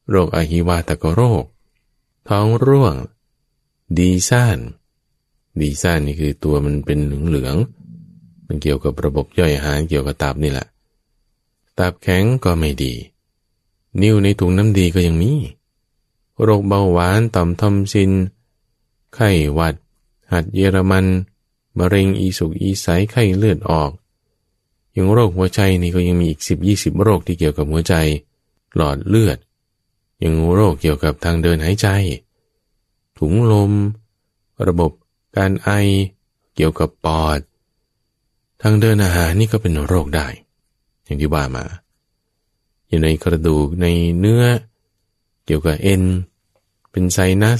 [0.10, 1.43] โรคอหิวาตกโรค
[2.28, 2.95] ท้องร่วง
[3.97, 4.60] ดีซ่าน
[5.60, 7.83] ดีซ่านนี่คือตัวมันเป็นเหลืองๆ
[8.47, 10.67] มันเกี่ยวกับระบบย่อยอาหารเกี่ยวกับตับนี่แหละ
[11.79, 12.93] ตับแข็งก็ไม่ดี
[14.01, 15.32] นิ้วในถุงน้ำดีก็ยังมี
[16.41, 18.12] โรคเบาหวานต่อมทอมซิน
[19.13, 19.75] ไข้หวัด
[20.32, 21.06] หัดเยอรมัน
[21.77, 23.91] มะเร็งอีสุกอีใสไข้เลือดออก
[24.95, 27.93] ยังโรคหัวใจนี่ก็ยังมีอีกสิบยี่สิบโรคที่เกี่ยวกับหัวใจ
[28.75, 29.38] หลอดเลือด
[30.23, 31.88] ยังโรคเกี่ยวกับทางเดินหายใจ
[33.17, 33.71] ถุงลม
[34.67, 34.91] ระบบ
[35.38, 35.69] การไอ
[36.56, 37.39] เกี่ยวกับปอด
[38.65, 40.28] ทางเดินอาหารนี่ก็เป็นโรคได้
[41.04, 41.65] อย่างที่ว่ามา
[42.88, 43.88] อยู่ในกระดูกใน
[44.19, 44.43] เนื้อ
[45.45, 46.04] เกี่ยวกับเอ็น
[46.91, 47.60] เป็นไซนัส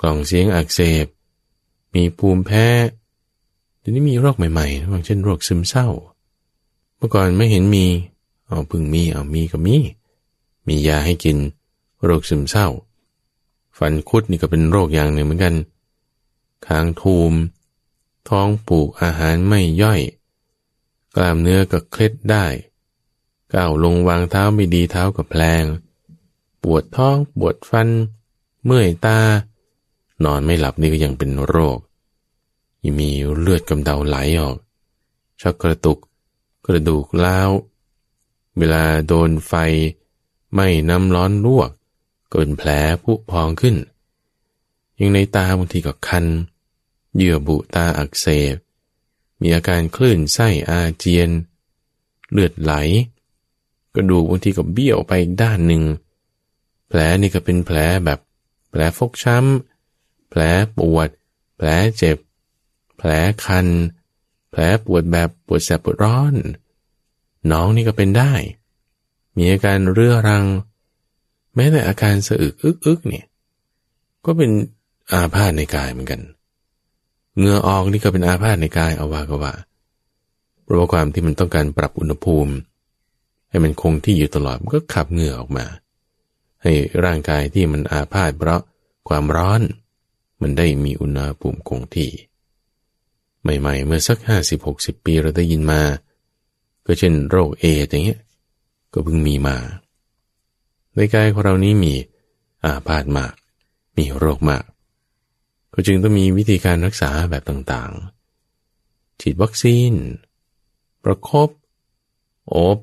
[0.00, 1.06] กล่องเสียงอักเสบ
[1.94, 2.66] มีภูมิแพ้
[3.78, 5.88] เดี๋ยวนี้มีโรคใหม่ๆอย่างเช่นโรคซึมเศร้า
[6.96, 7.86] เมื่อก่อนไม่เห็นมี
[8.46, 9.76] เอาพึ่งมี เอามีก็มี
[10.66, 11.36] มียาให้กิน
[12.04, 12.68] โรคซึมเศร้า
[13.78, 15.54] ฟันคุดนี่ก็เป็นโรคอย่างหนึ่งเหมือนกัน
[16.66, 17.32] คางทูม
[18.28, 20.00] ท้องปูกอาหารไม่ย่อย
[21.16, 22.46] กล้ามเนื้อก็เคล็ดได้
[23.54, 25.64] ก้าวลงวางเท้าไม่ดีเท้ากับแพลง
[26.62, 27.88] ปวดท้องปวดฟัน
[28.64, 29.20] เมื่อยตา
[30.24, 31.78] นอนไม่หลับนี่ก็ยังเป็นโรค
[32.84, 34.56] ยังมีเลือดกำเดาไหลออก
[35.40, 35.98] ชักกระตุก
[36.66, 37.50] กระดูกล้าว
[38.58, 39.52] เวลาโดนไฟ
[40.54, 41.70] ไม่น้ำร้อนลวก
[42.30, 42.68] เกินแผล
[43.04, 43.76] ผุพองขึ้น
[44.98, 46.26] ยังในตาบางทีก็คัน
[47.16, 48.56] เยื่อบุตาอักเสบ
[49.40, 51.30] มีอาการคลื่นไส้อาเจียน
[52.30, 52.72] เลือดไหล
[53.94, 55.82] กระดูกบางทีก็เบี้ยวไปอีกด้านหนึ่ง
[56.88, 58.18] แผลนี่ก็เป็นแผลแบบ
[58.70, 60.40] แผลฟกช้ำ แผล
[60.78, 61.08] ปวด
[61.56, 62.16] แผลเจ็บ
[62.96, 63.10] แผล
[63.44, 63.66] คัน
[64.50, 66.34] แผลปวดแบบปวดแสบปวดร้อน
[67.52, 68.32] น้องนี่ก็เป็นได้
[69.36, 70.46] มีอาการเรื้อรัง
[71.54, 73.26] แม้แต่อาการสะอึกอึกอึกเนี่ย
[74.24, 74.50] ก็เป็น
[75.10, 76.20] อาพาธในกายเหมือนกัน
[77.38, 79.54] เงื่อออกนี่ก็เป็นอาพาธในกายเอาว่าก็ว่า
[80.62, 82.52] เพราะว่าความที่มันต้องการปรับอุณหภูมิ
[83.50, 85.66] ให้มันคงที่อยู่ตลอดมันก็ขับเหงื่อออกมา
[86.62, 86.72] ให้
[87.04, 88.60] ร่างกายที่มันอาพาธเพราะ
[89.08, 89.60] ความร้อน
[90.42, 92.10] มันได้มีอุณหภูมิคงที่
[93.42, 95.82] ใหม่ๆ เมื่อสักห้าสิบหกสิบปีเราได้ยินมา
[96.86, 98.20] ก็เช่นโรคเอดอย่างเงี้ย
[98.92, 99.56] ก็เพิ่งมีมา
[100.94, 101.94] ในกายของเรานี้มี
[102.64, 103.32] อาพาธมาก
[103.96, 104.64] มีโรคมาก
[105.78, 109.92] ก็จึงต้องมีวิธีการรักษาแบบต่างๆ ฉีดวัคซีน
[111.04, 111.50] ประครบ
[112.54, 112.78] อบ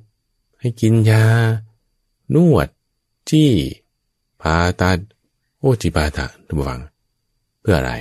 [0.59, 1.25] ให้กินยา
[2.35, 2.67] นวด
[3.29, 3.51] จี้
[4.41, 4.99] ผ่าตัด
[5.59, 6.81] โอจิปาตะทุกฝัง
[7.61, 7.93] เพื่ออะไร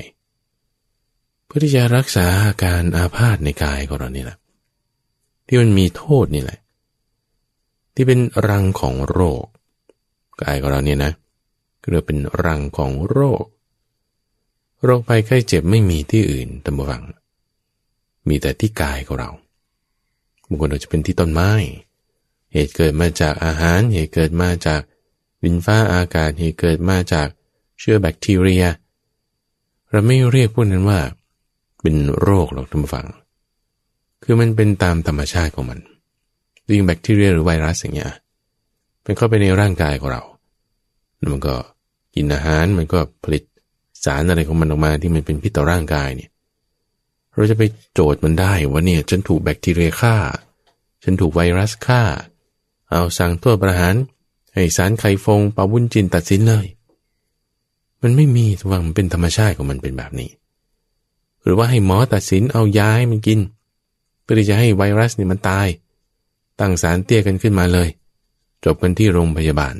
[1.44, 4.38] เพื่อที่จะรักษาอาการอาพาธในกายของเรานี่แหละ
[5.46, 6.60] ที่มันมีโทษนี่แหละ
[7.94, 9.44] ที่เป็นรังของโรค
[10.42, 11.12] กายของเราเนี่ยนะ
[11.82, 13.44] ก็เรียกเป็นรังของโรค
[14.84, 17.02] โรคภัยไข้เจ็บไม่มีที่อื่นตำบวัง
[18.28, 19.30] มีแต่ที่กายของเรา
[20.48, 21.50] บางคนอาจจะเป็นที่ต้นไม้
[22.52, 24.80] เหตุเกิดมาจากอาหาร เหตุเกิดมาจาก
[25.42, 27.28] ดินฟ้าอากาศ เหตุเกิดมาจาก
[27.78, 28.64] เชื้อแบคทีเรีย
[29.90, 31.00] เราไม่เรียกพวกนั้นว่า
[31.80, 33.06] เป็นโรคหรอกท่านผู้ฟัง
[34.22, 35.78] คือมันเป็นตามธรรมชาติของมัน
[36.68, 38.12] ดิงแบคทีเรียหรือไวรัสอย่างเงี้ย
[39.04, 40.22] มันเข้าไปในร่างกายของเรา
[41.18, 41.54] แล้วมันก็
[42.14, 43.42] กินอาหาร มันก็ผลิต
[44.04, 46.30] สารอะไรของมันออกมาที่มันเป็นพิษต่อร่างกายเนี่ย
[47.34, 47.62] เราจะไป
[47.94, 50.16] โจทย์มันได้ว่าเนี่ยฉันถูกแบคทีเรียฆ่า
[51.04, 52.02] ฉันถูกไวรัสฆ่า
[52.90, 53.94] เอาสั่งตัวประหาร
[54.54, 56.66] ให้สารไข่ฟงปาวุ้นจินตัดสินเลย
[58.02, 60.30] มันไม่มีทว่ามันเป็นธรรมชาติของมันเป็นแบบนี้
[61.42, 63.40] หรือว่าให้หมอตัดสินเอายาให้มันกิน
[64.22, 65.66] เพื่อที่จะให้ไวรัสนี่มันตาย
[66.60, 67.88] ตั้งสารเตี้ยกันขึ้นมาเลย
[68.64, 69.76] จบกันที่โรงพยาบาล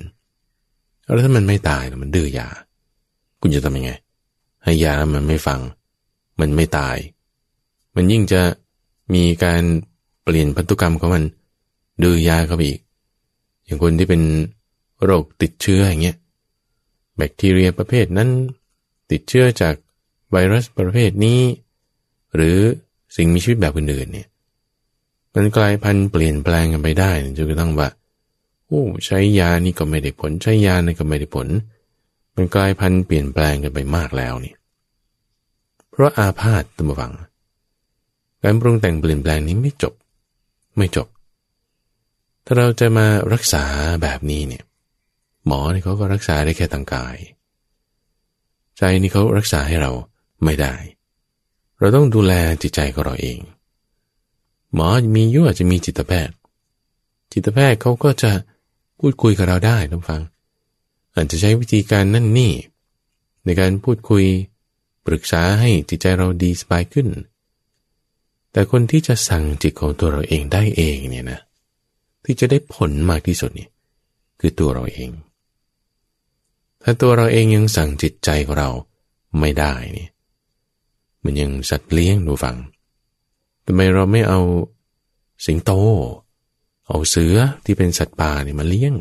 [1.03, 2.49] แล้วถ้ามันไม่ตายมันดื้อยา
[3.41, 3.91] คุณจะทำยังไง
[4.65, 5.61] ให้ยาแล้วมันไม่ฟัง
[6.41, 6.97] มันไม่ตาย
[7.95, 8.41] มันยิ่งจะ
[9.15, 9.63] มีการ
[10.23, 11.25] เปลี่ยนพันธุกรรมของมัน
[12.03, 12.81] ดื้อยาเข้าไปอีก
[13.65, 14.23] อย่างคนที่เป็น
[15.05, 16.17] โรคติดเชื้ออย่างเงี้ย
[17.17, 18.29] แบคทีเรียประเภทนั้น
[19.11, 19.75] ติดเชื้อจาก
[20.31, 21.41] ไวรัสประเภทนี้
[22.35, 22.59] หรือ
[23.17, 24.29] สิ่งมีชีวิตแบบอื่นๆเนี่ย
[25.35, 27.89] มันกลายพันธุ์เปลี่ยนแปลงกันไปได้จนกระทั่งว่า
[28.67, 31.49] โอ้ใช้ยานี่ก็ไม่ได้ผล ใช้ยานี่ก็ไม่ได้ผล
[32.37, 34.55] มันกลายพันธุ์เปลี่ยนแปลงกันไปมากแล้วนี่
[35.93, 37.13] เพราะอาพาธตัมวัง
[38.43, 39.95] การปรุงแต่งเปลี่ยนแปลงนี้ไม่จบ
[40.77, 41.09] ไม่จบ
[42.45, 43.65] ถ้าเราจะมารักษา
[44.03, 44.65] แบบนี้เนี่ย
[45.47, 47.17] หมอเนี่ยเขาก็รักษาได้แค่ทางกาย
[48.77, 49.93] ใจนี่เขารักษาให้เรา
[50.45, 50.75] ไม่ได้
[51.79, 52.33] เราต้องดูแล
[52.63, 53.39] จิตใจของเราเอง
[54.75, 56.35] หมอมียุ่อาจจะมีจิตแพทย์
[57.33, 58.33] จิตแพทย์เขาก็จะ
[58.99, 60.23] พูดคุยกับเราได้ท่านฟัง
[61.15, 62.53] อาจจะใช้วิธีการนั่นนี่
[63.45, 64.25] ในการพูดคุย
[65.07, 67.09] ปรึกษาให้จิตใจเราดีสบายขึ้น
[68.53, 71.41] แต่คนที่จะสั่งจิตของตัวเราเองได้เองเนี่ยนะ
[72.25, 73.69] ที่จะได้ผลมากที่สุดนี่
[74.41, 75.11] คือตัวเราเอง
[76.83, 78.71] ถ้าตัวเราเองยังสั่งจิตใจของเรา
[79.41, 80.09] ไม่ได้นี่
[81.25, 82.57] มันยังสัตว์เลี้ยงดูฟัง
[83.67, 84.41] ทำไมเราไม่เอา
[85.47, 85.73] สิงโต
[86.89, 88.95] เอาเสือที่เป็นสัตว์ป่าเนี่ยมาเลี้ยง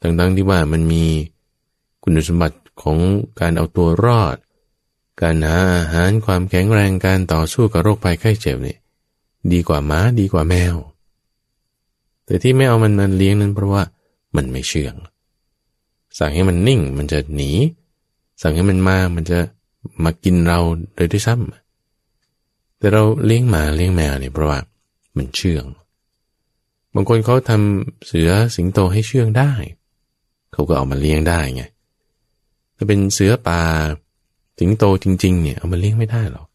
[0.00, 1.04] ทั้งๆที่ว่ามันมี
[2.02, 2.98] คุณสมบัติของ
[3.40, 4.36] การเอาตัวรอด
[5.22, 8.78] การหาอาหารความแข็งแรงการต่อสู้กับโรคภัยไข้เจ็บเนี่ย
[9.52, 10.76] ดีกว่าหมาดีกว่าแมว
[12.24, 13.82] แต่ที่ไม่เอามันมาเลี้ยงนั้นเพราะว่า
[14.36, 14.94] มันไม่เชื่อง
[16.18, 17.50] สั่งให้มันนิ่งมันจะหนี
[18.42, 19.38] สั่งให้มันมามันจะ
[20.04, 20.60] มากินเรา
[20.96, 24.58] โดยที่ซ้ำแต่เราเลี้ยงหมาเลี้ยงแมวเนี่ยเพราะว่า
[25.16, 25.64] มันเชื่อง
[26.94, 29.52] บางคนเขาทำเสือสิงโตให้เชื่องได้
[30.52, 31.62] เขาก็เอามาเลี้ยงได้ไง
[32.76, 33.60] ถ้าเป็นเสือป่า
[34.60, 36.46] สิงโตจริง ๆ เนี่ยเอามาเลี้ยงไม่ได้หรอก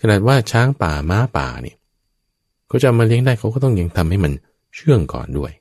[0.00, 1.76] ขนาดว่าช้างป่าม้าป่าเนี่ย
[2.68, 4.32] เขาจะมาเลี้ยงได้เขาก็ต้องยังทำให้มัน
[4.74, 5.52] เชื่องก่อนด้วย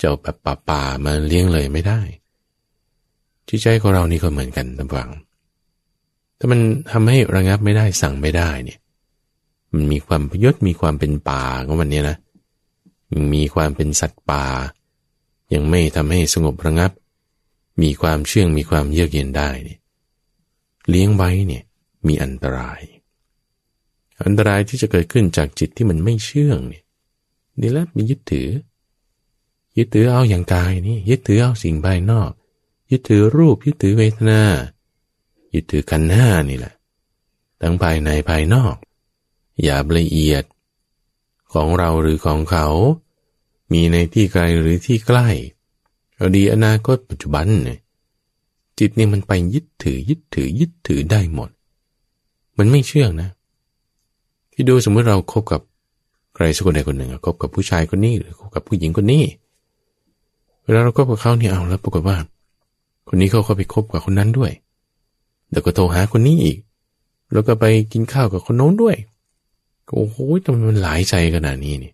[0.00, 2.00] จะเอาแบบป่าป่ามาเลี้ยงเลยไม่ได้
[3.48, 5.10] จิตใจของเรานี่ก็เหมือนกันตำฝัง
[6.38, 6.60] ถ้ามัน
[6.92, 8.78] ทำให้ระงับไม่ได้สั่งไม่ได้เนี่ย
[9.72, 12.16] มันมีความพยศมีความเป็นป่าของมันเนี่ยนะ
[13.34, 14.44] มีความเป็นสัตว์ป่า
[15.54, 16.90] ยังไม่ทำให้สงบระงับ
[17.82, 19.78] มีความเชื่องมีความเยือกเย็นได้เนี่ย
[20.92, 21.64] เลี้ยงไว้เนี่ย
[22.06, 22.82] มีอันตราย
[24.24, 26.84] อันตรายที่จะเกิดขึ้นจากจิตที่มันไม่เชื่องเนี่ย
[27.60, 28.48] นี่แหละมียึดถือ
[29.78, 32.30] ยึดถือเอาอย่างกายนี่ยึดถือเอาสิ่งภายนอก
[32.90, 34.42] ยึดถือรูปยึดถือเวทนา
[35.54, 36.74] ยึดถือกันห้านี่แหละ
[37.60, 38.76] ทั้งภายในภายนอก
[39.62, 40.44] อย่าละเอียด
[41.52, 42.66] ของเราหรือของเขา
[43.72, 45.28] มีในที่ไกลหรือที่ใกล้
[46.18, 47.78] อดีอนาคตปัจจุบันเนี่ย
[48.84, 51.50] จิตเนี่ยมันไปยึดถือยึดถือยึดถือได้หมด
[52.58, 53.28] มันไม่เชื่องนะ
[54.52, 55.60] ที่ดูสมมติเราครบกับ
[56.34, 59.24] ใครสักคนใดคนหนึ่งคบกับผู้ชายคนนี้หรือคบกับผู้หญิงคนนี้
[60.64, 62.16] เวลาเราคบกับเขาเนี่ยเอาแล้วปรากฏว่า
[63.08, 64.52] คนนี้เขาก็ไปคบกับคนนั้นด้วย
[65.50, 66.58] แล้วก็โทรหาคนนี้อีก
[67.32, 68.96] แล้วก็ไปกินข้าวกับคนโน้นด้วย
[69.94, 71.92] โอ้โหทำไมมันหลายใจขนาดนี้นี่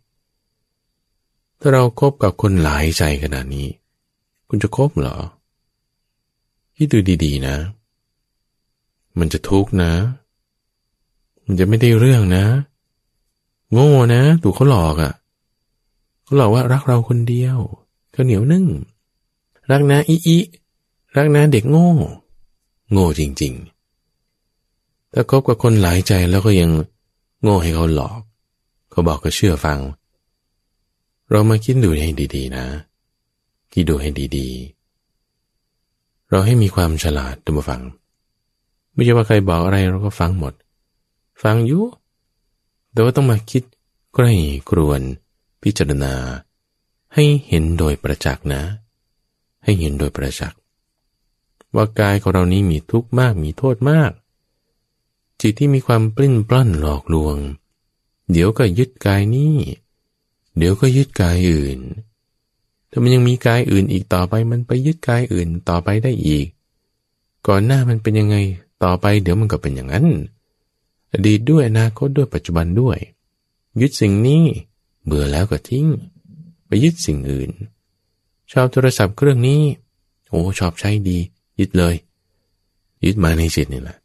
[1.61, 3.67] ถ้าเราครบกับคนหลายใจขนาดนี้
[4.49, 5.17] คุณจะคบเหรอ
[6.81, 7.57] คิดดูดีๆนะ
[9.19, 9.93] มันจะทุกข์นะ
[11.45, 12.45] มันจะไม่ได้เรื่องนะ
[13.73, 15.13] โง่นะถูกเขาหลอกอะ่ะ
[16.25, 17.59] เขาหลอกว่ารักเราคนเดียว
[18.13, 18.67] เขาเหนียวนึ่ง
[19.71, 20.39] รักนะอีอี
[21.17, 21.91] รักนะเด็กโง่
[22.91, 23.53] โง่จริง
[24.33, 26.71] ๆ ถ้าคบกับคนหลายใจแล้วก็ยัง
[27.43, 28.21] โง่ให้เขาหลอก
[28.91, 29.79] เขาบอกก็เชื่อฟัง
[31.31, 32.65] เรามาคิดดูให้ดีๆนะ
[33.73, 34.78] คิดดูให้ดีๆ
[36.31, 37.83] เราให้มีความฉลาดตัมาฟัง
[38.93, 40.55] ไม่ใช่ว่าใครบอกอะไรเราก็ฟังหมด
[41.43, 41.85] ฟังอยู่
[42.93, 43.63] แต่ว่าต้องมาคิด
[44.15, 44.33] ใกล้
[44.71, 45.01] กรวน
[45.63, 46.15] พิจารณา
[47.15, 48.63] ให้เห็นโดยประจักษ์นะ
[49.65, 50.59] ให้เห็นโดยประจักษ์
[51.75, 54.13] ว่ากายของเรานี้มีทุกข์มากมีโทษมาก
[55.41, 57.37] จิตที่มีความปลิ้นปล้อนหลอกลวง
[58.31, 59.57] เดี๋ยวก็ยึดกายนี้
[60.57, 61.79] เดี๋ยวก็ยึดกายอื่น
[62.91, 66.47] ถ้ามันยังมีกายอื่นอีกต่อไปมันไปยึดกายอื่นต่อไปได้อีก
[67.47, 68.37] ก่อนหน้ามันเป็นยังไง
[68.85, 70.07] ต่อไปเดี๋ยวมันก็เป็นอย่างนั้น
[71.13, 72.99] อดีตด้วยอนาคตด้วยปัจจุบันด้วย
[73.81, 74.43] ยึดสิ่งนี้
[75.05, 75.87] เบื่อแล้วก็ทิ้ง
[76.67, 77.51] ไปยึดสิ่งอื่น
[78.53, 79.63] ชอบโทรศัพท์เครื่องนี้
[80.29, 81.19] โอ้ชอบใช้ดี
[81.61, 81.95] ยึดเลย
[83.05, 83.97] ยึดมาในจิตนี่แหละ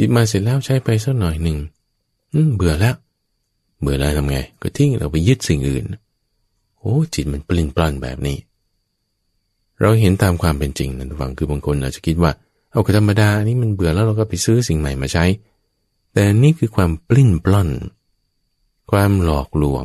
[0.00, 1.58] ยึดมาเสร็จแล้วใช้ไปสักหน่อยหนึ่ง
[2.56, 2.96] เบื่อแล้ว
[3.80, 5.84] เบื่อแล้วทำไง ก็ทิ้งเราไปยึดสิ่งอื่น
[6.86, 8.38] โอ้จิตมันปลิ้นปล้อนแบบนี้
[9.80, 12.30] เราเห็นตามความเป็นจริงนะฟังคือบางคนอาจจะคิดว่า
[12.70, 15.24] เอาธรรมดาอันี่มันเบื่อแล้วเราก็ไปซื้อสิ่งใหม่มาใช้
[16.12, 17.70] แต่นี่คือความปลิ้นปล้น
[18.90, 19.84] ความหลอกลวง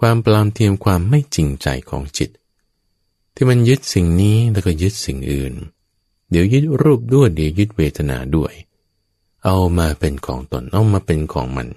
[0.00, 2.30] ความปลอมเทียมความไม่จริงใจของจิต
[3.34, 5.52] ที่มันยึดสิ่งนี้แล้วก็ยึดสิ่งอื่น
[6.30, 8.52] เดี๋ยวยึดรูปด้วยเดี๋ยวยึดเวทนาด้วย
[9.44, 11.68] เอามาเป็นของตนเอามาเป็นของมัน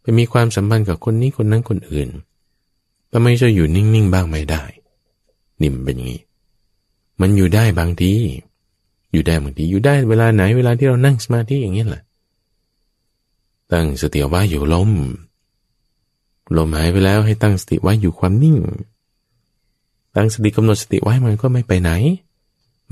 [0.00, 2.10] ไปมีความสัมพันธ์กับคนนี้คนนั้นคนอื่น
[3.12, 4.62] ทำไมจะอยู่นิ่งๆบ้างไม่ได้
[5.62, 6.22] นิ่มเป็นอย่างนี้
[7.20, 8.12] มันอยู่ได้บางที
[9.12, 12.02] อยู่ได้บางที อยู่ได้เวลาไหนเวลาที่เรานั่งสมาธิอย่างนี้แหละ
[13.72, 14.90] ตั้งสติไว้อยู่ลม
[16.56, 18.58] ลมหายไปแล้วให้ตั้งสติไว้อยู่ความนิ่ง
[20.16, 21.90] ตั้งสติกำหนดสติไว้มันก็ไม่ไปไหน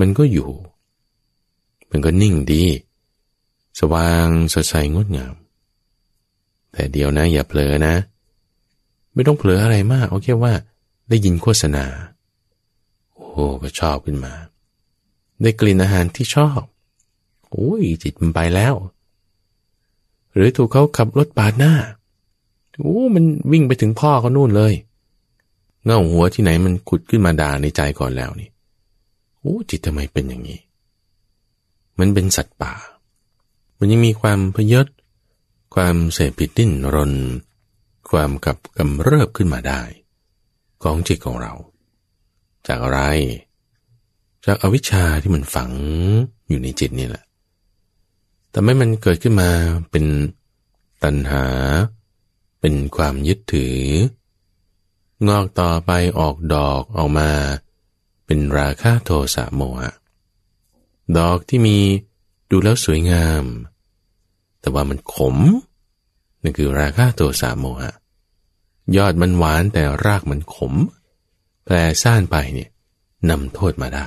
[0.01, 0.49] มันก็อยู่
[1.91, 2.65] มันก็นิ่งดี
[3.79, 5.35] สว่างสดใสงดงาม
[6.73, 7.95] แต่เดี๋ยวนะอย่าเผลอนะ
[9.21, 10.53] ไม่ต้องเผลออะไรมากเอาแค่ว่า
[11.09, 11.85] ได้ยินโฆษณา
[13.15, 14.33] โอ้ก็ชอบขึ้นมา
[15.43, 16.61] ได้กลิ่นอาหารที่ชอบ
[17.51, 18.75] โอ้ยจิตมันไปแล้ว
[20.35, 21.75] หรือถูกเขาขับรถปาดหน้า
[22.81, 24.75] โอ้มันวิ่งไปถึงพ่อเขานู่นเลย
[25.85, 28.49] เงาหัวที่ไหนมันขุดขึ้นมาด่าในใจก่อนแล้วนี่
[29.39, 30.61] โอ้จิตทำไมเป็นอย่างนี้
[31.99, 32.73] มันเป็นสัตว์ป่า
[33.79, 34.87] มันยังมีความพยศ
[35.75, 37.13] ความเสพผิดดิ้นรน
[38.11, 39.83] ความกับกำเริบขึ้นมาได้
[40.83, 41.53] ของจิตของเรา
[42.67, 43.01] จากอะไร
[44.47, 45.73] จากอวิชชาที่มันฝัง
[46.49, 47.25] อยู่ในจิตนี่แหละ
[48.51, 49.51] แต่ไม่มันเกิดขึ้นมา
[49.91, 50.05] เป็น
[51.03, 51.47] ตัณหา
[52.61, 53.79] เป็นความยึดถือ
[55.29, 57.31] งอกต่อไปออกดอกออกมา
[58.27, 59.95] เป็นราคาโทสะโมหะ
[61.19, 61.79] ดอกที่มี
[62.51, 63.45] ดูแล้วสวยงาม
[64.61, 65.37] แต่ว่ามันขม
[66.43, 67.93] นั่นคือราคะโทสะโมหะ
[68.97, 70.75] ยอดมันหวานแต่รากมันขม
[71.65, 72.71] แปรซ่านไปเนี่ย
[73.31, 74.07] นำโทษมาได้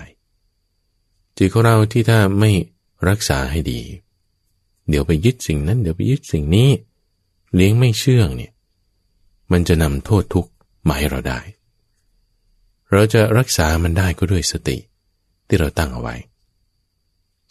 [1.38, 2.52] จิตของเราที่ถ้าไม่
[3.10, 3.82] รักษาให้ดี
[4.90, 6.70] เดี๋ยวไปยึดสิ่งนั้น เดี๋ยวไปยึดสิ่งนี้
[7.56, 8.52] เลี้ยงไม่เชื่องเนี่ย
[9.52, 10.52] มันจะนำโทษทุกข์
[10.88, 11.40] มาให้เราได้
[12.92, 14.78] เราจะรักษามันได้ก็ด้วยสติ
[15.48, 16.16] ที่เราตั้งเอาไว้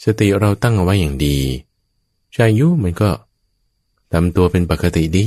[0.05, 1.39] สติเราตั้งเอาไว้อย่างดี
[2.35, 3.11] ชายุมันก็
[4.13, 5.27] ทำตัวเป็นปกติดี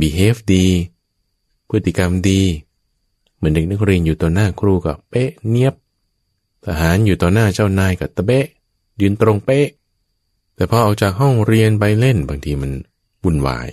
[0.00, 0.66] behave ดี
[1.68, 2.42] พฤติกรรมดี
[3.36, 5.74] เหมือนเด็กนักเรียนอยู่ต่อหน้าครูกับเป๊ะเนียบ
[6.64, 8.46] ทหารอยู่ต่อหน้าเจ้านายกับตะเป๊ะ
[9.00, 9.68] ยืนตรงเป๊ะ
[10.54, 12.72] แต่พอออกจากห้องเรียนไปเล่นบางทีมัน
[13.24, 13.68] วุ่นวาย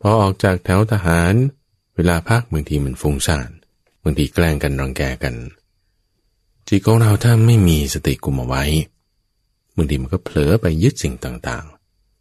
[0.00, 1.34] พอออกจากแถวทหาร
[1.94, 3.50] เวลาพักบางทีมันฟุ้งซ่าน
[4.02, 5.34] บางทีแกล้งกันรังแกกัน
[6.68, 8.64] จิตของเราถ้าไม่มีสติกุมเอาไว้
[9.76, 11.64] บางทีมันก็เผลอไปยึดสิ่งต่าง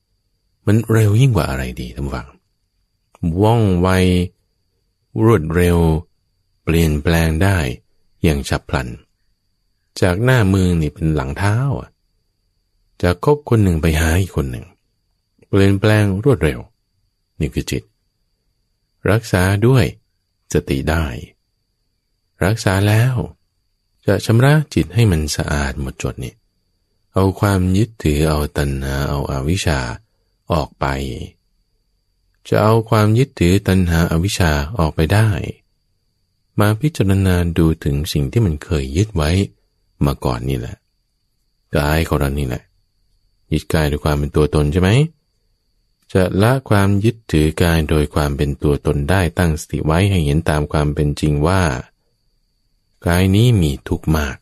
[0.05, 2.27] ๆ มันเร็วยิ่งกว่าอะไรดีท่านฟัง
[3.41, 3.87] ว่องไว
[5.23, 5.79] รวดเร็ว
[6.63, 7.57] เปลี่ยนแปลงได้
[8.23, 8.87] อย่างฉับพลัน
[10.01, 11.89] จากหน้ามือนี่เป็นหลังเท้าอะ
[13.01, 14.65] จากคบคนหนึ่งไปหาอีกคนหนึ่ง
[15.47, 16.59] เปลี่ยนแปลงรวดเร็ว
[17.39, 17.83] นี่คือจิต
[19.11, 19.85] รักษาด้วย
[20.53, 21.05] สติได้
[22.45, 23.15] รักษาแล้ว
[24.05, 26.33] จะชำระจิตให้มันสะอาดหมดจดนี่
[27.13, 29.79] เอาความยึดถือเอาตัณหาเอาอาวิชชา
[30.51, 30.85] ออกไป
[32.49, 35.29] จะเอาความยึดถือตัณหาอาวิชชาออกไปได้
[36.59, 39.31] มาพิจารณาดูถึงสิ่งที่มันเคยยึดไว้
[40.05, 40.75] มาก่อนนี่แหละ
[41.77, 42.63] กายของเรานี่แหละ
[43.51, 44.89] ยึดกายด้วยความเป็นตัวตนใช่ไหม
[46.13, 51.61] จะละความยึดถือกายโดยความเป็นตัวตนได้ตั้งสติไว้ให้เห็นตามความเป็นจริงว่า
[53.07, 54.35] กายนี้มีทุกข์มาก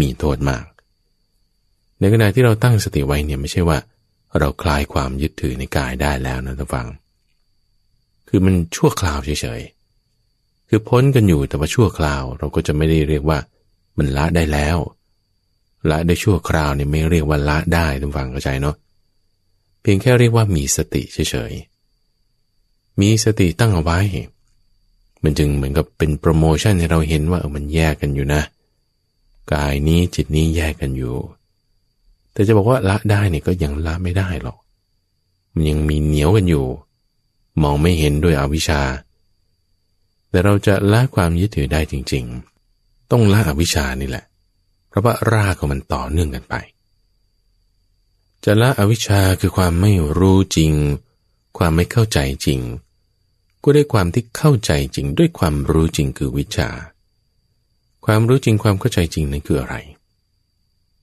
[0.00, 0.64] มีโทษมาก
[1.98, 3.78] ในขณะที่เราตั้งสติไว้เนี่ยไม่ใช่ว่า
[4.38, 6.86] เราคลายความยึดถือในกายได้แล้วนะท่านฟัง
[8.34, 13.38] คือมันชั่วคราวเฉยๆ คือพ้นกันอยู่แต่ว่าชั่วคราว เราก็จะไม่ได้เรียกว่า
[13.98, 14.78] มันละได้แล้ว
[15.90, 18.76] ละได้ชั่วคราวเนี่ยไม่เรียกว่าละได้ท่านฟังเข้าใจเนาะ
[19.80, 23.98] เพียงแค่เรียกว่ามีสติเฉยๆ มีสติตั้งเอาไว้
[25.22, 28.42] มันจึงเหมือนกับเป็นโปรโมชั่นให้เราเห็นว่าเออมันแยกกันอยู่นะ
[29.52, 31.14] กายนี้จิตนี้แยกกันอยู่
[32.32, 34.58] แต่จะบอกว่าละได้เนี่ยก็ยังละไม่ได้หรอก
[35.54, 36.66] มันยังมีเหนียวกันอยู่
[37.62, 38.82] มองไม่เห็นด้วยอวิชชา
[40.28, 42.24] แต่เราจะละความยึดถือได้จริง
[42.68, 44.24] ๆ ต้องละอวิชชานี่แหละ
[44.88, 46.54] เพราะว่ารากของมันต่อเนื่องกันไป
[48.44, 50.72] จะละอวิชชาคือความไม่รู้จริง
[51.58, 52.60] ความไม่เข้าใจจริง
[53.62, 56.68] ก็ได้ความที่เข้าใจจริงด้วยความรู้จริงคือวิชา
[58.04, 59.76] ความรู้จริงความเข้าใจจริงนั้นคืออะไร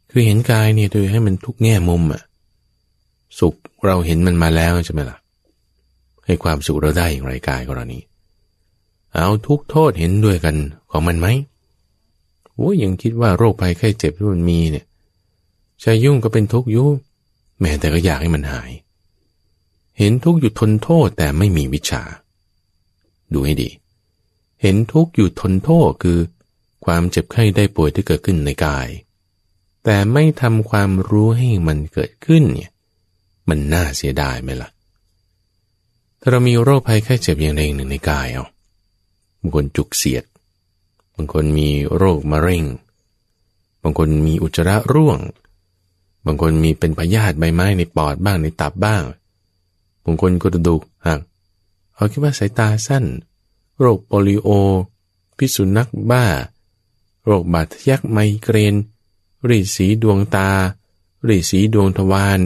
[0.09, 2.21] คือเห็นกายเนี่ยโดยให้มันทุกแง่มุมอะ
[3.39, 5.17] สุขเราเห็นมันมาแล้วใช่ไหมล่ะ
[6.29, 7.99] ให้ความสุขเราได้อย่างไรกายกรณี
[9.13, 10.55] เอาทุกโทษเห็นด้วยกัน
[10.91, 11.27] ของมันไหม
[12.55, 14.85] โอ้ยยังคิดว่าโรคภัยไข้เจ็บที่มันมีเนี่ย
[15.83, 16.93] ชายยุ่งก็เป็นทุกข์ยุ่ง
[17.59, 18.71] แม้แต่ก็อยากให้มันหาย
[19.97, 22.03] เห็นทุกข์อยู่ทนโทษแต่ไม่มีวิชา
[23.33, 23.69] ดูให้ดี
[24.61, 26.19] เห็นทุกข์อยู่ทนโทษคือ
[26.85, 28.87] ความเจ็บไข้ได้ป่วยที่เกิดขึ้นในกาย
[29.83, 32.71] แต่ไม่ทำความรู้ให้มันเกิดขึ้นเนี่ย
[33.49, 34.69] มันน่าเสียดายไหมละ่ะ
[36.21, 38.45] ถ้าเรามีโรคภัยแค่เจ็บอย่างใดอย่างหนึ่งในกายเอา
[39.39, 40.23] บางคนจุกเสียด
[41.15, 42.63] บางคนมีโรคมะเร็ง
[43.81, 45.19] บางคนมีอุจจาระร่วง
[46.25, 49.03] บางคนมีเป็นพยาธิใบไม้ในปอดบ้างในตับบ้าง
[50.03, 51.19] บางคนกระดูกหัก
[51.95, 53.05] เอาคิดว่าสายตาสั้น
[53.79, 54.49] โรคโปลิโอ
[55.37, 56.25] พิษสุนัขบ้า
[57.25, 58.75] โรคบาดทะยักไมเกรน
[59.49, 60.49] รีสีดวงตา
[61.27, 62.39] รีสีดวงทวาร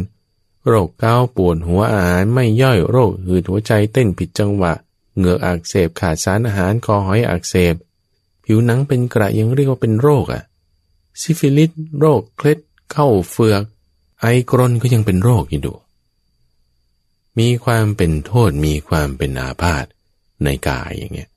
[0.67, 4.73] โรคเกาปวดหัวอาหารไม่ย่อยโรคหืดหัวใจเต้นผิดจังหวะ
[5.15, 7.75] เหงือกอักเสบขาดสารอาหารคอหอยอักเสบ
[8.45, 10.43] ผิวหนังเป็นกระยังเรียกว่าเป็นโรคอะ
[11.21, 12.59] ซิฟิลิสโรคเคล็ด
[12.91, 13.63] เข้าเฟือก
[14.21, 15.73] ไอกรนก็ยังเป็นโรคอยู่ดู
[17.39, 19.85] มีความเป็นโทษมีความเป็นอาพาธ
[20.43, 21.29] ในกายอย่างเงี้ย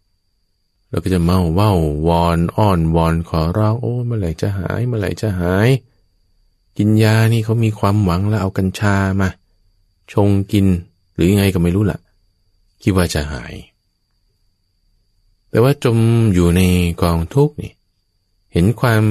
[0.88, 1.72] เราก็จะเมาเว้า
[2.08, 5.68] วอนอ้อนวอนขอร้องโอ้เมื่อไหร่จะหายเมื่อไหร่จะหาย
[6.78, 9.28] กินยานี่เขามีความหวังแล้วเอากัญชามา
[10.12, 10.66] ชงกิน
[11.14, 11.98] หรือยังไงก็ไม่รู้ล่ะ
[12.82, 13.54] คิดว่าจะหาย
[15.50, 15.98] แต่ว่าจม
[16.34, 16.62] อยู่ใน
[17.02, 17.72] กองทุกข์นี่
[18.52, 19.02] เห็นความ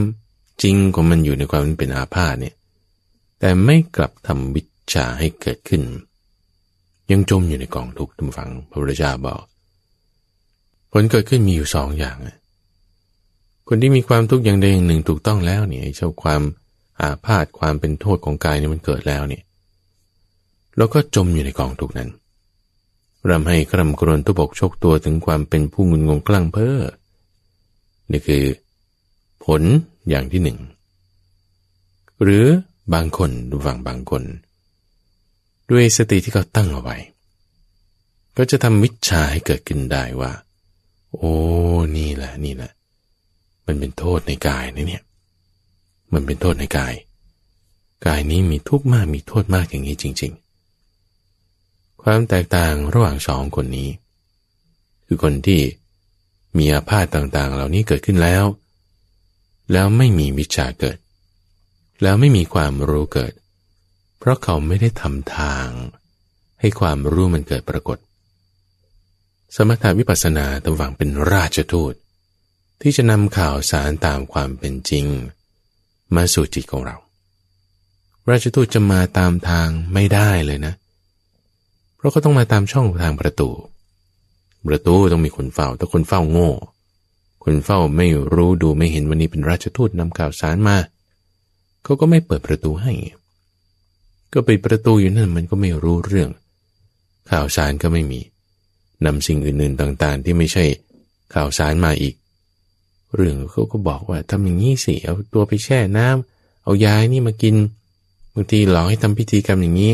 [0.64, 2.56] จริงของมันอยู่ในความเป็นอาพาธเนี่ย
[3.40, 4.62] แต่ไม่กลับทำวิ
[4.94, 5.82] ชาให้เกิดขึ้น
[7.12, 9.42] ยังจมอยู่ในกองทุกข์ทุกฝังพระพุทธเจ้าบอก
[10.92, 12.18] ผลเกิดขึ้นมีอยู่สองอย่าง
[13.68, 16.42] คนที่มีความทุกข์อย่างใดอย่างหนึ่งถูกต้องแล้วเนี่ยเจ้าความ
[17.02, 19.44] อาพาธความเป็นโทษของกายเนี่ยมันเกิดแล้วเนี่ย
[20.78, 22.10] แล้วก็จมอยู่ในกองทุกนั้น
[23.30, 26.80] รำให้กรำกรนทุบกชกตัวถึงความเป็นผู้งุนงงกลั่งเพ้อ
[28.12, 28.44] นี่คือ
[29.44, 29.62] ผล
[30.10, 30.58] อย่างที่หนึ่ง
[32.22, 32.46] หรือ
[32.94, 34.24] บางคนดูฟังบางคน
[35.70, 36.98] ด้วยสติที่เขาตั้งเอาไว้
[38.38, 40.32] ก็จะทำวิชาให้เกิดขึ้นได้ว่า
[41.16, 41.34] โอ้
[41.98, 42.72] นี่แหละ นี่แหละ
[43.66, 45.04] มันเป็นโทษในกายนะเนี่ย
[46.14, 46.96] มันเป็นโทษในกาย
[48.06, 50.34] กายนี้มีทุกข์มากมีโทษมากอย่างนี้จริง
[51.18, 53.90] ๆ ความแตกต่างระหว่างสองคนนี้
[55.06, 55.62] คือคนที่
[56.58, 58.44] มีอาพาธต่างๆ เหล่านี้เกิดขึ้นแล้ว
[59.72, 60.98] แล้วไม่มีวิชาเกิด
[62.02, 63.34] แล้วไม่มีความรู้เกิด
[64.18, 65.68] เพราะเขาไม่ได้ทำทาง
[66.60, 67.98] ให้ความรู้มันเกิดปรากฏ
[69.56, 71.94] สมถาวิปัสสนาตวังเป็นราชทูต
[72.82, 75.06] ที่จะนำข่าวสารตามความเป็นจริง
[76.16, 76.96] มาสู่จิตของเรา
[78.30, 80.74] ราชทูตจะมาตามทางไม่ได้เลยนะ
[81.96, 83.50] เพราก็ต้องมาตามช่องทางประตู
[84.68, 86.52] ประตูต้องมีคนเฝ้า แต่คนเฝ้าโง่
[87.44, 90.78] คนเฝ้าไม่รู้ดูไม่เห็นวันนี้เป็นราชทูตนำข่าวสารมา
[91.84, 92.94] เขาก็ไม่เปิดประตูให้
[94.34, 96.30] ก็ไปประตูอยู่นั่นมันก็ไม่รู้เรื่อง
[97.32, 98.20] ข่าวสารก็ไม่มี
[99.06, 100.66] นำสิ่งอื่นๆต่างๆ ที่ไม่ใช่
[101.34, 102.16] ข่าวสารมาอีก
[103.16, 107.56] เรื่องเขาก็บอกว่าทำอย่างนี้สิเอาตัวไปแช่น้ำเอายานี่มากิน
[108.34, 109.94] บางทีหลอกให้ทำพิธีกรรมอย่างนี้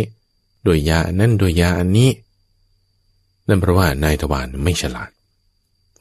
[0.64, 2.10] โดยยาอันนั้นโดยยาอันนี้
[3.48, 5.10] นั่นเพราะว่านายทวารไม่ฉลาด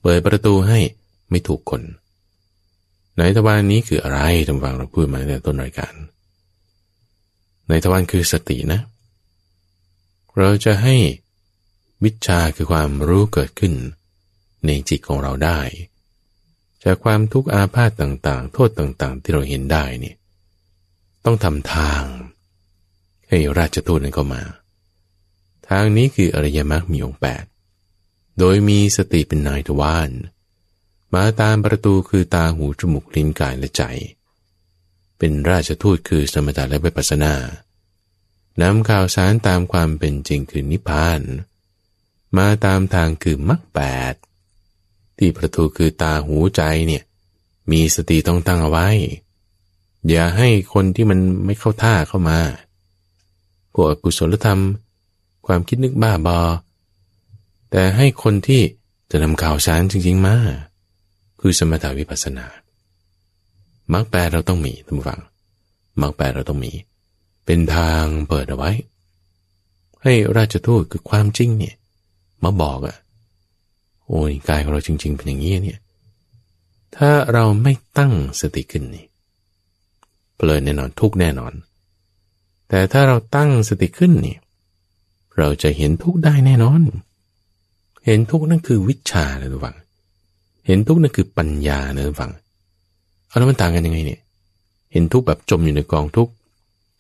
[0.03, 0.79] เปิดประตูให้
[1.31, 1.83] ไม่ถูกคน
[3.19, 5.95] นายทวารนี้คืออะไรทำฟังเราพูดมาในต้นรายการ
[7.71, 8.81] นายทวารคือสตินะ
[10.39, 10.97] เราจะให้
[12.05, 13.73] วิชาคือความรู้เกิดขึ้น
[14.67, 15.59] ในจิตของเราได้
[16.85, 20.17] จากความทุกข์อาพาธต่างๆ โทษต่างๆ ที่เราเห็นได้เนี่ย
[21.25, 22.05] ต้องทำทาง
[23.29, 24.43] ให้ราชทูตนั้นเข้ามา
[25.69, 27.45] ทางนี้คืออริยมรรคมีองค์แปด
[28.39, 30.11] โดยมีสติเป็นนายทวาร
[31.15, 33.83] มาตามประตูคือตาหูจมูกลิ้นกายและใจ
[35.19, 37.35] เป็นราชทูตคือสมถะและวิปัสสนา
[38.63, 41.21] นำข่าวสารตามความเป็นจริงคือนิพพาน
[42.39, 43.81] มาตามทางคือมรรคแป
[44.13, 44.15] ด
[45.23, 47.03] ที่ประตูคือตาหูใจเนี่ย
[47.71, 48.89] มีสติต้องตั้งเอาไว้
[50.09, 52.39] อย่าให้คนที่มันไม่เข้าท่าเข้ามา
[53.73, 54.61] พวกอกุศลธรรม
[55.47, 56.39] ความคิดนึกบ้าบอ
[57.71, 58.63] แต่ให้คนที่
[59.11, 60.37] จะนำข่าวสารจริง ๆ มา
[61.41, 62.47] คือสมถาวิปัสสนา
[63.93, 65.21] มรรคแปดเราต้องมีท่านผู้ฟัง
[66.01, 66.73] มรรคแปดเราต้องมี
[67.45, 68.71] เป็นทางเปิดเอาไว้
[70.03, 71.75] ให้ราชทูตคือความจริงเนี่ย
[72.45, 72.97] มาบอกอะ
[74.11, 75.79] โอ้ยกายของเราจริง ๆ เป็นอย่างนี้เนี่ย
[76.97, 79.07] ถ้าเราไม่ตั้งสติขึ้นนี่
[80.37, 81.53] เปลินแน่นอนทุกแน่นอน
[82.69, 84.37] แต่ถ้าเราตั้งสติขึ้นนี่
[85.39, 86.81] เราจะเห็นทุกได้แน่นอน
[88.07, 89.77] เห็นทุกนั่นคือวิชานะทุกฝัง
[90.67, 92.33] เห็นทุกนั่นคือปัญญานะทุกฝัง
[93.27, 94.21] เอาแล้วมันต่างกันยังไงเนี่ย
[94.93, 96.29] เห็นทุกแบบจมอยู่ในกองทุก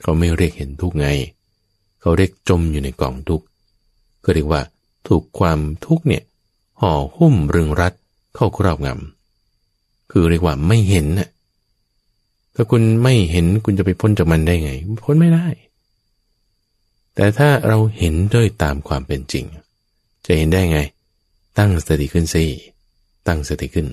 [0.02, 1.08] เขาไม่เรียกเห็นทุกไง
[2.00, 3.42] เขาเรียกจมอยู่ในกองทุก
[4.24, 4.61] ก็เรียกว่า
[5.06, 6.22] ถูกความทุกเนี่ย
[6.80, 7.94] ห่อหุ้มรึงรัด
[8.34, 11.28] เข้าครอบงำคือเรียกว่าไม่เห็นน่ะ
[12.54, 14.72] ถ้าคุณไม่เห็นคุณจะไปพ้นจากมันได้ไง
[15.04, 15.46] พ้นไม่ได้
[17.14, 19.44] แต่ถ้าเราเห็นด้วยตามความเป็นจริง
[20.26, 20.80] จะเห็นได้ไง
[21.58, 22.44] ตั้งสติขึ้นสิ
[23.26, 23.88] ตั้งสติขึ้น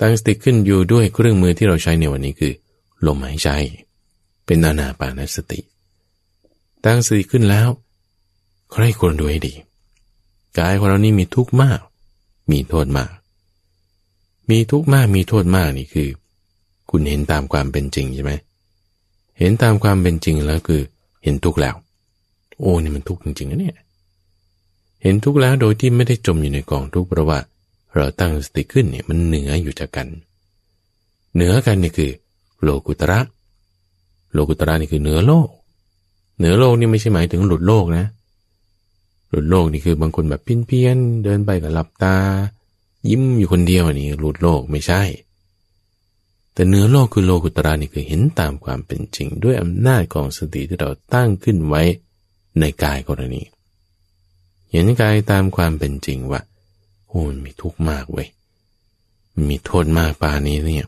[0.00, 2.52] ตั้งสติขึ้นอยู่ด้วยเครื่องมือที่เราใช้ในวันนี้คือ
[3.06, 3.48] ลมหายใจ
[4.44, 5.60] เป็นนานาปานสติ
[6.84, 7.68] ตั้งสติขึ้นแล้ว
[8.72, 9.54] ใครควรดูให้ดี
[10.58, 11.80] กายของเรานี่มีทุกข์มาก
[12.50, 13.10] มีโทษมาก
[14.50, 16.08] มีทุกข์มากมีโทษมากนี่คือ
[16.90, 18.32] คุณเห็นตามความเป็นจริงใช่ไหม
[19.38, 20.82] เห็นตามความเป็นจริงแล้วคือ
[21.22, 21.74] เห็นทุกข์แล้ว
[22.60, 23.76] โอ้นี่มันทุกข์จริงๆนะเนี่ย
[25.02, 27.38] เห็นทุกข์แล้วโดยที่ไม่ได้จมอยู่ในกองทุกข์เพราะว่า
[27.94, 30.08] เราตั้งสติขึ้นเนี่ยมันเหนืออยู่จากกัน
[31.34, 32.10] เหนือกันนี่คือ
[32.62, 33.20] โลกุตระ
[34.32, 35.48] โลกุตระนี่คือเหนือโลก
[36.38, 38.04] เหนือโลกนี่ไม่ใช่หมายถึงหลุดโลกนะ
[39.32, 42.16] หลุดโลกนี่คือบางคนแบบเพี้ยนๆเดินไปกับหลับตา
[43.08, 45.02] ยิ้มอยู่คนเดียวนี่หลุดโลกไม่ใช่
[46.54, 51.82] แต่เนื้อโลกคือโลกุตระนี่คือเห็นตามความเป็นจริง ด้วยอำนาจของสติที่เราตั้งขึ้นไว้
[52.60, 53.42] ในกายกรณี
[54.70, 56.40] เห็นกายตามความเป็นจริงว่า
[57.08, 58.28] โอ้มีทุกข์มากเว้ย
[59.48, 60.86] มีโทษมากป่านี้เนี่ย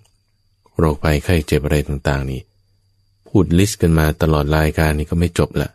[0.79, 2.41] โรคภัยไข้เจ็บอะไรต่างๆ นี่
[3.29, 5.71] พูดลิสต์กันมาตลอดรายการนี้ก็ไม่จบละ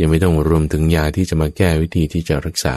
[0.00, 2.76] ยังไม่ต้องรวมถึงยาที่จะมาแก้วิธีที่จะรักษา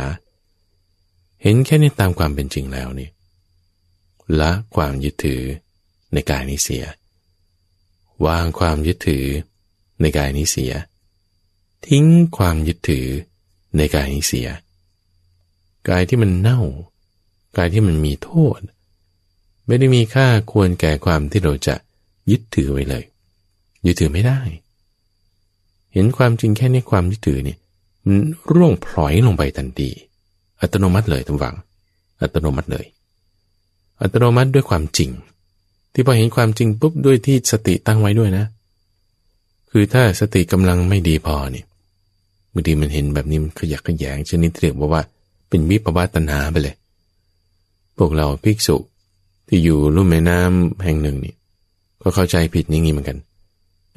[1.41, 3.09] เห็นแค่นี้ตามความเป็นจริงแล้วนี่
[4.39, 5.41] ละความยึดถือ
[6.13, 6.85] ในกายนี้เสีย
[8.25, 9.25] วางความยึดถือ
[10.01, 10.73] ในกายนี้เสีย
[11.87, 12.05] ทิ้ง
[12.37, 13.07] ความยึดถือ
[13.77, 14.47] ในกายนี้เสีย
[15.89, 16.61] กายที่มันเน่า
[17.57, 18.59] กายที่มันมีโทษ
[19.67, 21.75] ไม่ได้มีค่าควรแก่ความที่เราจะ
[22.31, 23.03] ยึดถือไว้เลย
[23.85, 24.39] ยึดถือไม่ได้
[25.93, 27.57] เห็นความจริงแค่นี้ความยึดถือเนี่ย
[28.05, 28.17] มัน
[28.53, 29.89] ร่วงพลอยลงไปทันที
[30.61, 31.55] อัตโนมัติเลยทั้งฝัง
[32.21, 32.85] อัตโนมัติเลย
[34.01, 35.09] อัตโนมัติด้วยความจริง
[35.93, 38.45] ที่พอเห็นความจริงปุ๊บด้วยที่สติตั้งไว้ด้วยนะ
[39.71, 41.65] คือถ้าสติกำลังไม่ดีพอเนี่ย
[42.53, 45.01] บางทีมันเห็นแบบนี้มันขยักขยงชนิดเรียกว่าว่า
[45.49, 46.75] เป็นวิปวัตนาไปเลย
[47.97, 48.77] พวกเราภิกษุ
[49.47, 51.35] ที่อยู่ลุ่มแม่น้ำแห่งหนึ่งนี่
[52.01, 53.17] ก็เข้าใจผิดอย่างนี้เหมือนกัน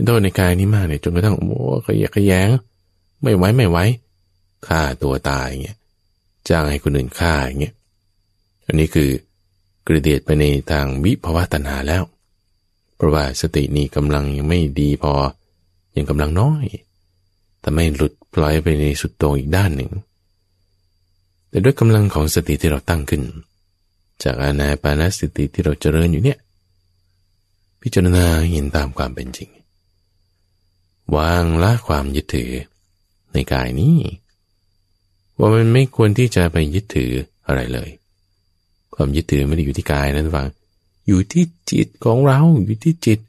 [0.06, 1.48] โทษในกายนี้มากเลยจนกระทั่งโอ้
[1.86, 2.48] ขยะขยง
[3.22, 3.78] ไม่ไหวไม่ไหว
[4.66, 5.78] ฆ่าตัวตายเงี้ย
[6.48, 7.74] จ้างให้คนอื่นฆ่าอย่างเงี้ย
[8.66, 9.10] อันนี้คือ
[9.86, 12.02] กระเดียดไปในทางวิภาวะตัณหาแล้ว
[12.96, 15.12] เพราะว่าสตินี้กำลังยังไม่ดีพอ
[15.96, 16.66] ยังกำลังน้อย
[17.60, 19.90] แต่ไม่หลุดปล่อยไปในสุดโต่งอีกด้านหนึ่ง
[21.48, 23.22] แต่ด้วยกำลังของสติที่เราตั้งขึ้น
[24.22, 26.38] จากอานาปานสติที่เราเจริญอยู่เนี่ย
[27.80, 29.50] พิจารณาเห็นตามความเป็นจริง
[31.16, 32.52] วางละความยึดถือ
[33.32, 33.96] ในกายนี้
[35.38, 37.12] ว่ามันไม่ควรที่จะไปยึดถือ
[37.46, 37.90] อะไรเลย
[38.94, 40.48] ความยึดถือไม่ได้อยู่ที่กายนะทุกฝัง
[41.06, 43.20] อยู่ที่จิตของเราอยู่ที่จิต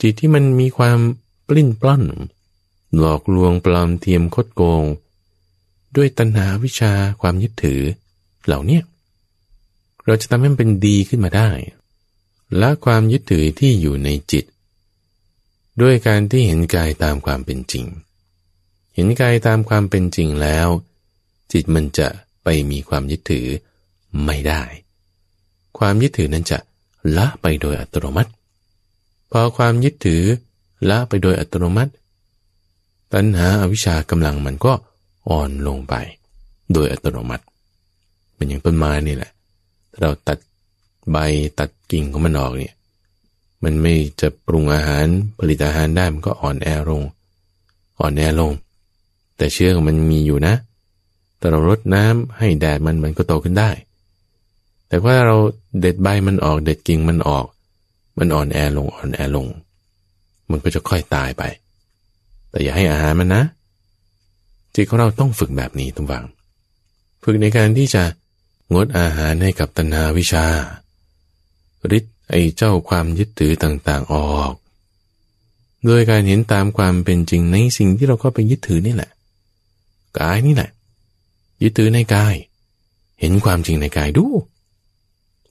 [0.00, 0.98] จิตที่มันมีความ
[1.48, 2.04] ปลิ้นปล้อน
[2.98, 4.84] หลอกลวงปลอมเทียมคดโกง
[5.96, 7.80] ด้วยตัณหาวิชาความยึดถือ
[8.46, 8.80] เหล่านี้
[10.06, 11.50] เราจะทำให้มันเป็นดีขึ้นมาได้
[12.58, 14.44] และความยึดถือที่อยู่ในจิต
[15.82, 17.86] ด้วยการที่เห็นกายตามความเป็นจริง
[18.94, 20.68] เห็นกายตามความเป็นจริงแล้ว
[21.52, 22.08] จิตมันจะ
[22.44, 23.46] ไปมีความยึดถือ
[24.24, 24.62] ไม่ได้
[25.78, 26.58] ความยึดถือนั้นจะ
[27.16, 28.30] ละไปโดยอัตโนมัติ
[29.30, 30.22] พอความยึดถือ
[30.88, 31.92] ละไปโดยอัตโนมัติ
[33.12, 34.72] ตัณหาอวิชากำลังมันก็
[35.28, 35.94] อ่อนลงไป
[36.72, 37.44] โดยอัตโนมัติ
[38.34, 39.30] เป็นอย่างต้นไม้นี่แหละ
[40.00, 40.38] เราตัด
[41.10, 41.16] ใบ
[41.58, 42.74] ตัดกิ่งของมันออกเนี่ย
[43.64, 45.06] มันไม่จะปรุงอาหาร
[45.38, 47.02] ผลิตอาหารได้มันก็อ่อนแอลง
[48.00, 48.52] อ่อนแอลง
[49.36, 50.54] แต่เชื้อของมันมีอยู่นะ
[51.38, 53.70] แต่เรารดน้ำให้แดดมันมันก็โตขึ้นได้
[54.88, 55.36] แต่ว่าเรา
[55.80, 57.46] เด็ดใบมันออกเด็ดกิ่งมันออก
[58.18, 59.46] มันอ่อนแอลงอ่อนแอลง
[60.50, 61.42] มันก็จะค่อยตายไป
[62.50, 63.42] แต่อย่าให้อาหารมันนะ
[64.74, 66.24] จิตของเราต้องฝึกแบบนี้ทุกฝัง
[67.24, 68.02] ฝึกในการที่จะ
[68.72, 70.46] งดอาหารให้กับตัณหาวิชา
[71.96, 74.52] ฤทธิ ไอ้เจ้าความยึดถือต่างๆออก
[75.84, 79.10] โดยการเห็นตามความเป็นจริงในสิ่งที่เราก็ไปยึดถือนี่แหละ
[80.18, 80.70] กายนี่แหละ
[81.62, 82.34] ยึดถือในกาย
[83.20, 84.26] เห็นความจริงในกายดู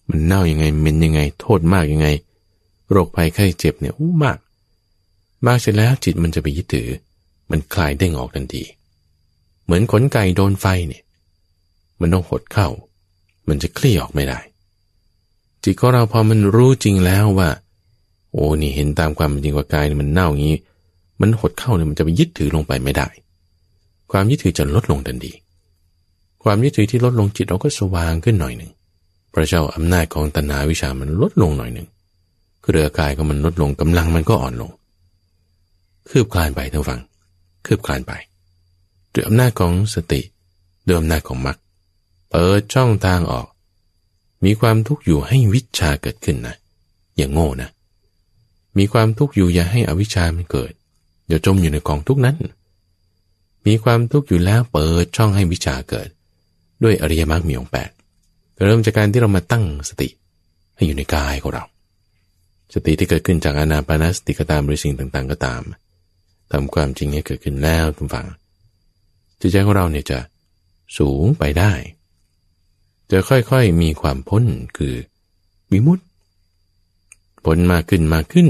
[0.09, 2.07] มันเน่ายังไงเป็นยังไง โทษมากยังไง
[2.91, 4.37] โรคภัยไข้เจ็บเนี่ยอู้มาก
[5.45, 6.89] มากเสร็จแล้วจิตมันจะไปยึดถือ
[7.51, 8.63] มันคลายเด้งออกทันที
[9.63, 11.03] เหมือนขนไก่โดนไฟเนี่ย
[11.99, 12.67] มันต้องหดเข้า
[13.47, 14.39] มันจะคลี่ออกไม่ได้
[15.63, 17.49] จิตของเราพอมันรู้จริงแล้วว่า
[18.31, 20.57] โอ้นี่เห็นตามความจริงว่ากายมันเน่าอย่างนี้
[21.21, 23.07] มันหดเข้าเนี่ยมันจะไปยึดถือลงไปไม่ได้
[24.11, 25.33] ความยึดถือจะลดลงทันที
[26.43, 28.71] ความยึดถือที่ลดลงจิตเราก็สว่างขึ้นหน่อยหนึ่ง
[29.33, 31.87] พระเจ้าอำนาจของตัณหาวิชามันลดลงหน่อยหนึ่ง
[32.63, 34.71] เครือกายก็มันลดลงกำลังมันก็อ่อนลง
[36.09, 36.99] คืบคลานไปท่านฟัง
[37.65, 38.13] คืบคลานไป
[39.13, 40.21] ด้วยอำนาจของสติ
[40.85, 41.57] ด้วยอำนาจของมรรค
[42.29, 43.47] เปิดช่องทางออก
[44.45, 46.55] มีความทุกข์อยู่ให้วิชาเกิดขึ้นนะ
[47.17, 47.69] อย่างโง่นะ
[48.77, 50.71] มีความทุกข์อยู่อย่าให้อวิชามันเกิด
[51.27, 52.37] อย่าจมอยู่ในกองทุกนั้น
[53.65, 56.09] มีความทุกข์อยู่แล้วเปิดช่องให้วิชาเกิด
[56.83, 57.89] ด้วยอริยมรรคมีองแปด
[58.65, 60.09] เริ่มจากการที่เรามาตั้งสติ
[60.75, 61.63] ให้อยู่ในกายของเรา
[62.73, 65.61] สติที่เกิดขึ้นจากอานาปานาสติก็ตามหรือสิ่งต่างๆ ก็ตาม
[66.51, 68.27] ทำความจริงให้เกิดขึ้นแล้วทุกฝัง
[69.39, 70.19] จิตใจของเราเนี่ยจะ
[70.97, 71.73] สูงไปได้
[73.11, 74.43] จะค่อยๆมีความพ้น
[74.77, 74.95] คือ
[75.71, 76.03] วิมุตติ
[77.45, 78.47] พ้นมากขึ้นมากขึ้น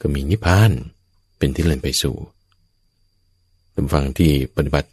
[0.00, 0.70] ก็มีนิพพาน
[1.38, 2.16] เป็นที่เล่นไปสู่
[3.74, 4.88] ตามฟังที่ปฏิบัติ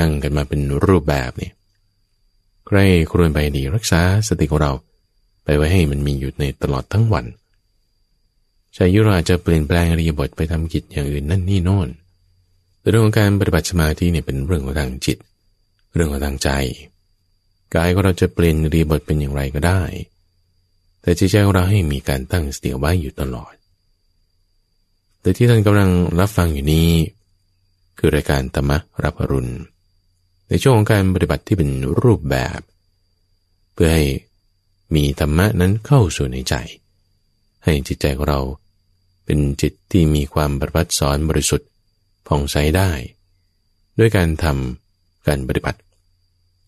[0.00, 1.50] นั่งกันมาเป็นรูปแบบนี่
[2.66, 2.78] ใคร
[3.10, 4.72] ครวญไปดีรักษาสติของเรา
[5.44, 7.24] ไปไว้ให้มันมีอยู่ในตลอดทั้งวัน
[8.76, 11.88] ชายุราจะเปลี่ยนแปลงอริยบทไปทำกิจอย่างอื่นนั่นนี่โน่น
[12.88, 15.18] เรื่องของการปฏิบัติสมาธิเนี่ยเป็นเรื่องของทางจิต
[15.94, 16.48] เรื่องของทางใจ
[17.74, 19.82] กายของเราจะเปลี่ยนริยบทเป็นอย่างไรก็ได้
[21.02, 23.54] แต่จิตใจของเราให้มีการตั้งสติไว้อยู่ตลอด
[25.20, 25.90] แต่ที่ท่านกำลัง
[26.20, 26.90] รับฟังอยู่นี้
[27.98, 28.72] คือรายการธรรม
[29.04, 29.52] รับอรุณ
[30.48, 31.70] ในช่วงของการปฏิบัติที่เป็น
[32.02, 32.60] รูปแบบ
[33.72, 34.06] เพื่อให้
[34.94, 36.54] มีธรรมะนั้นเข้าสู่ในใจ
[37.64, 38.40] ให้จิตใจของเรา
[39.24, 41.68] เป็นจิตที่มีความประพัดสอนบริสุทธิ์
[42.26, 42.90] ผ่องใสได้
[43.98, 45.78] ด้วยการทำการปฏิบัติ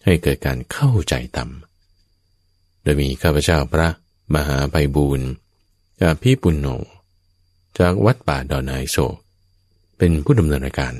[0.04, 1.50] ให้เกิดการเข้าใจธรรม
[2.82, 3.88] โดยมีข้าพเจ้าพระ
[4.34, 5.28] มหาไพบูรณ์
[6.00, 6.66] จากพี่ปุณโญ
[7.78, 8.96] จากวัดป่าดอนไอโศ
[9.98, 10.94] เป็นผู้ดำเนินรายการ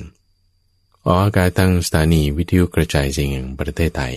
[1.04, 4.14] ออกอากาศทางสถานีวิทยุกระจายเสียงแห่งประเทศไทย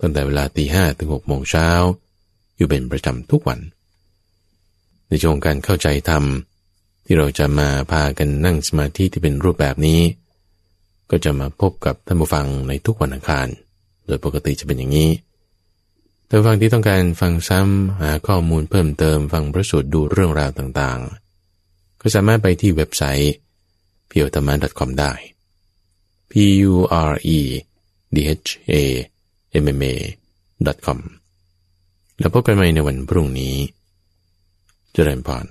[0.00, 1.68] ตั้งแต่เวลาตีห้ถึงหกโมงเช้า
[2.56, 3.60] อยู่เป็นประจำทุกวัน
[5.08, 6.24] ในช่วงการเข้าใจธรรม
[7.04, 10.00] ที่เราจะมาพากันนั่งสมาธิที่เป็นรูปแบบนี้
[11.10, 13.48] ก็จะมาพบกับท่านผู้ฟังในทุกวันอังคาร
[14.12, 15.10] ดยปกติจะเป็นอย่างนี้
[16.28, 23.34] ท่านฟังที่ต้องการฟังซ้ำหาข้อมูลเพิ่มเติมฟังพระสูตรดูเรื่องราวต่างๆ ก็สามารถไปที่เว็บไซต์
[24.10, 25.12] p u r e t a m a c o m ได้
[26.30, 26.32] p
[26.70, 26.72] u
[27.10, 27.38] r e
[28.16, 28.74] d h a
[29.64, 29.94] m m a
[30.86, 30.98] com
[32.18, 33.56] แล้วพบกันใหม่ในวันพรุ่งนี้
[34.92, 35.46] เจริญพร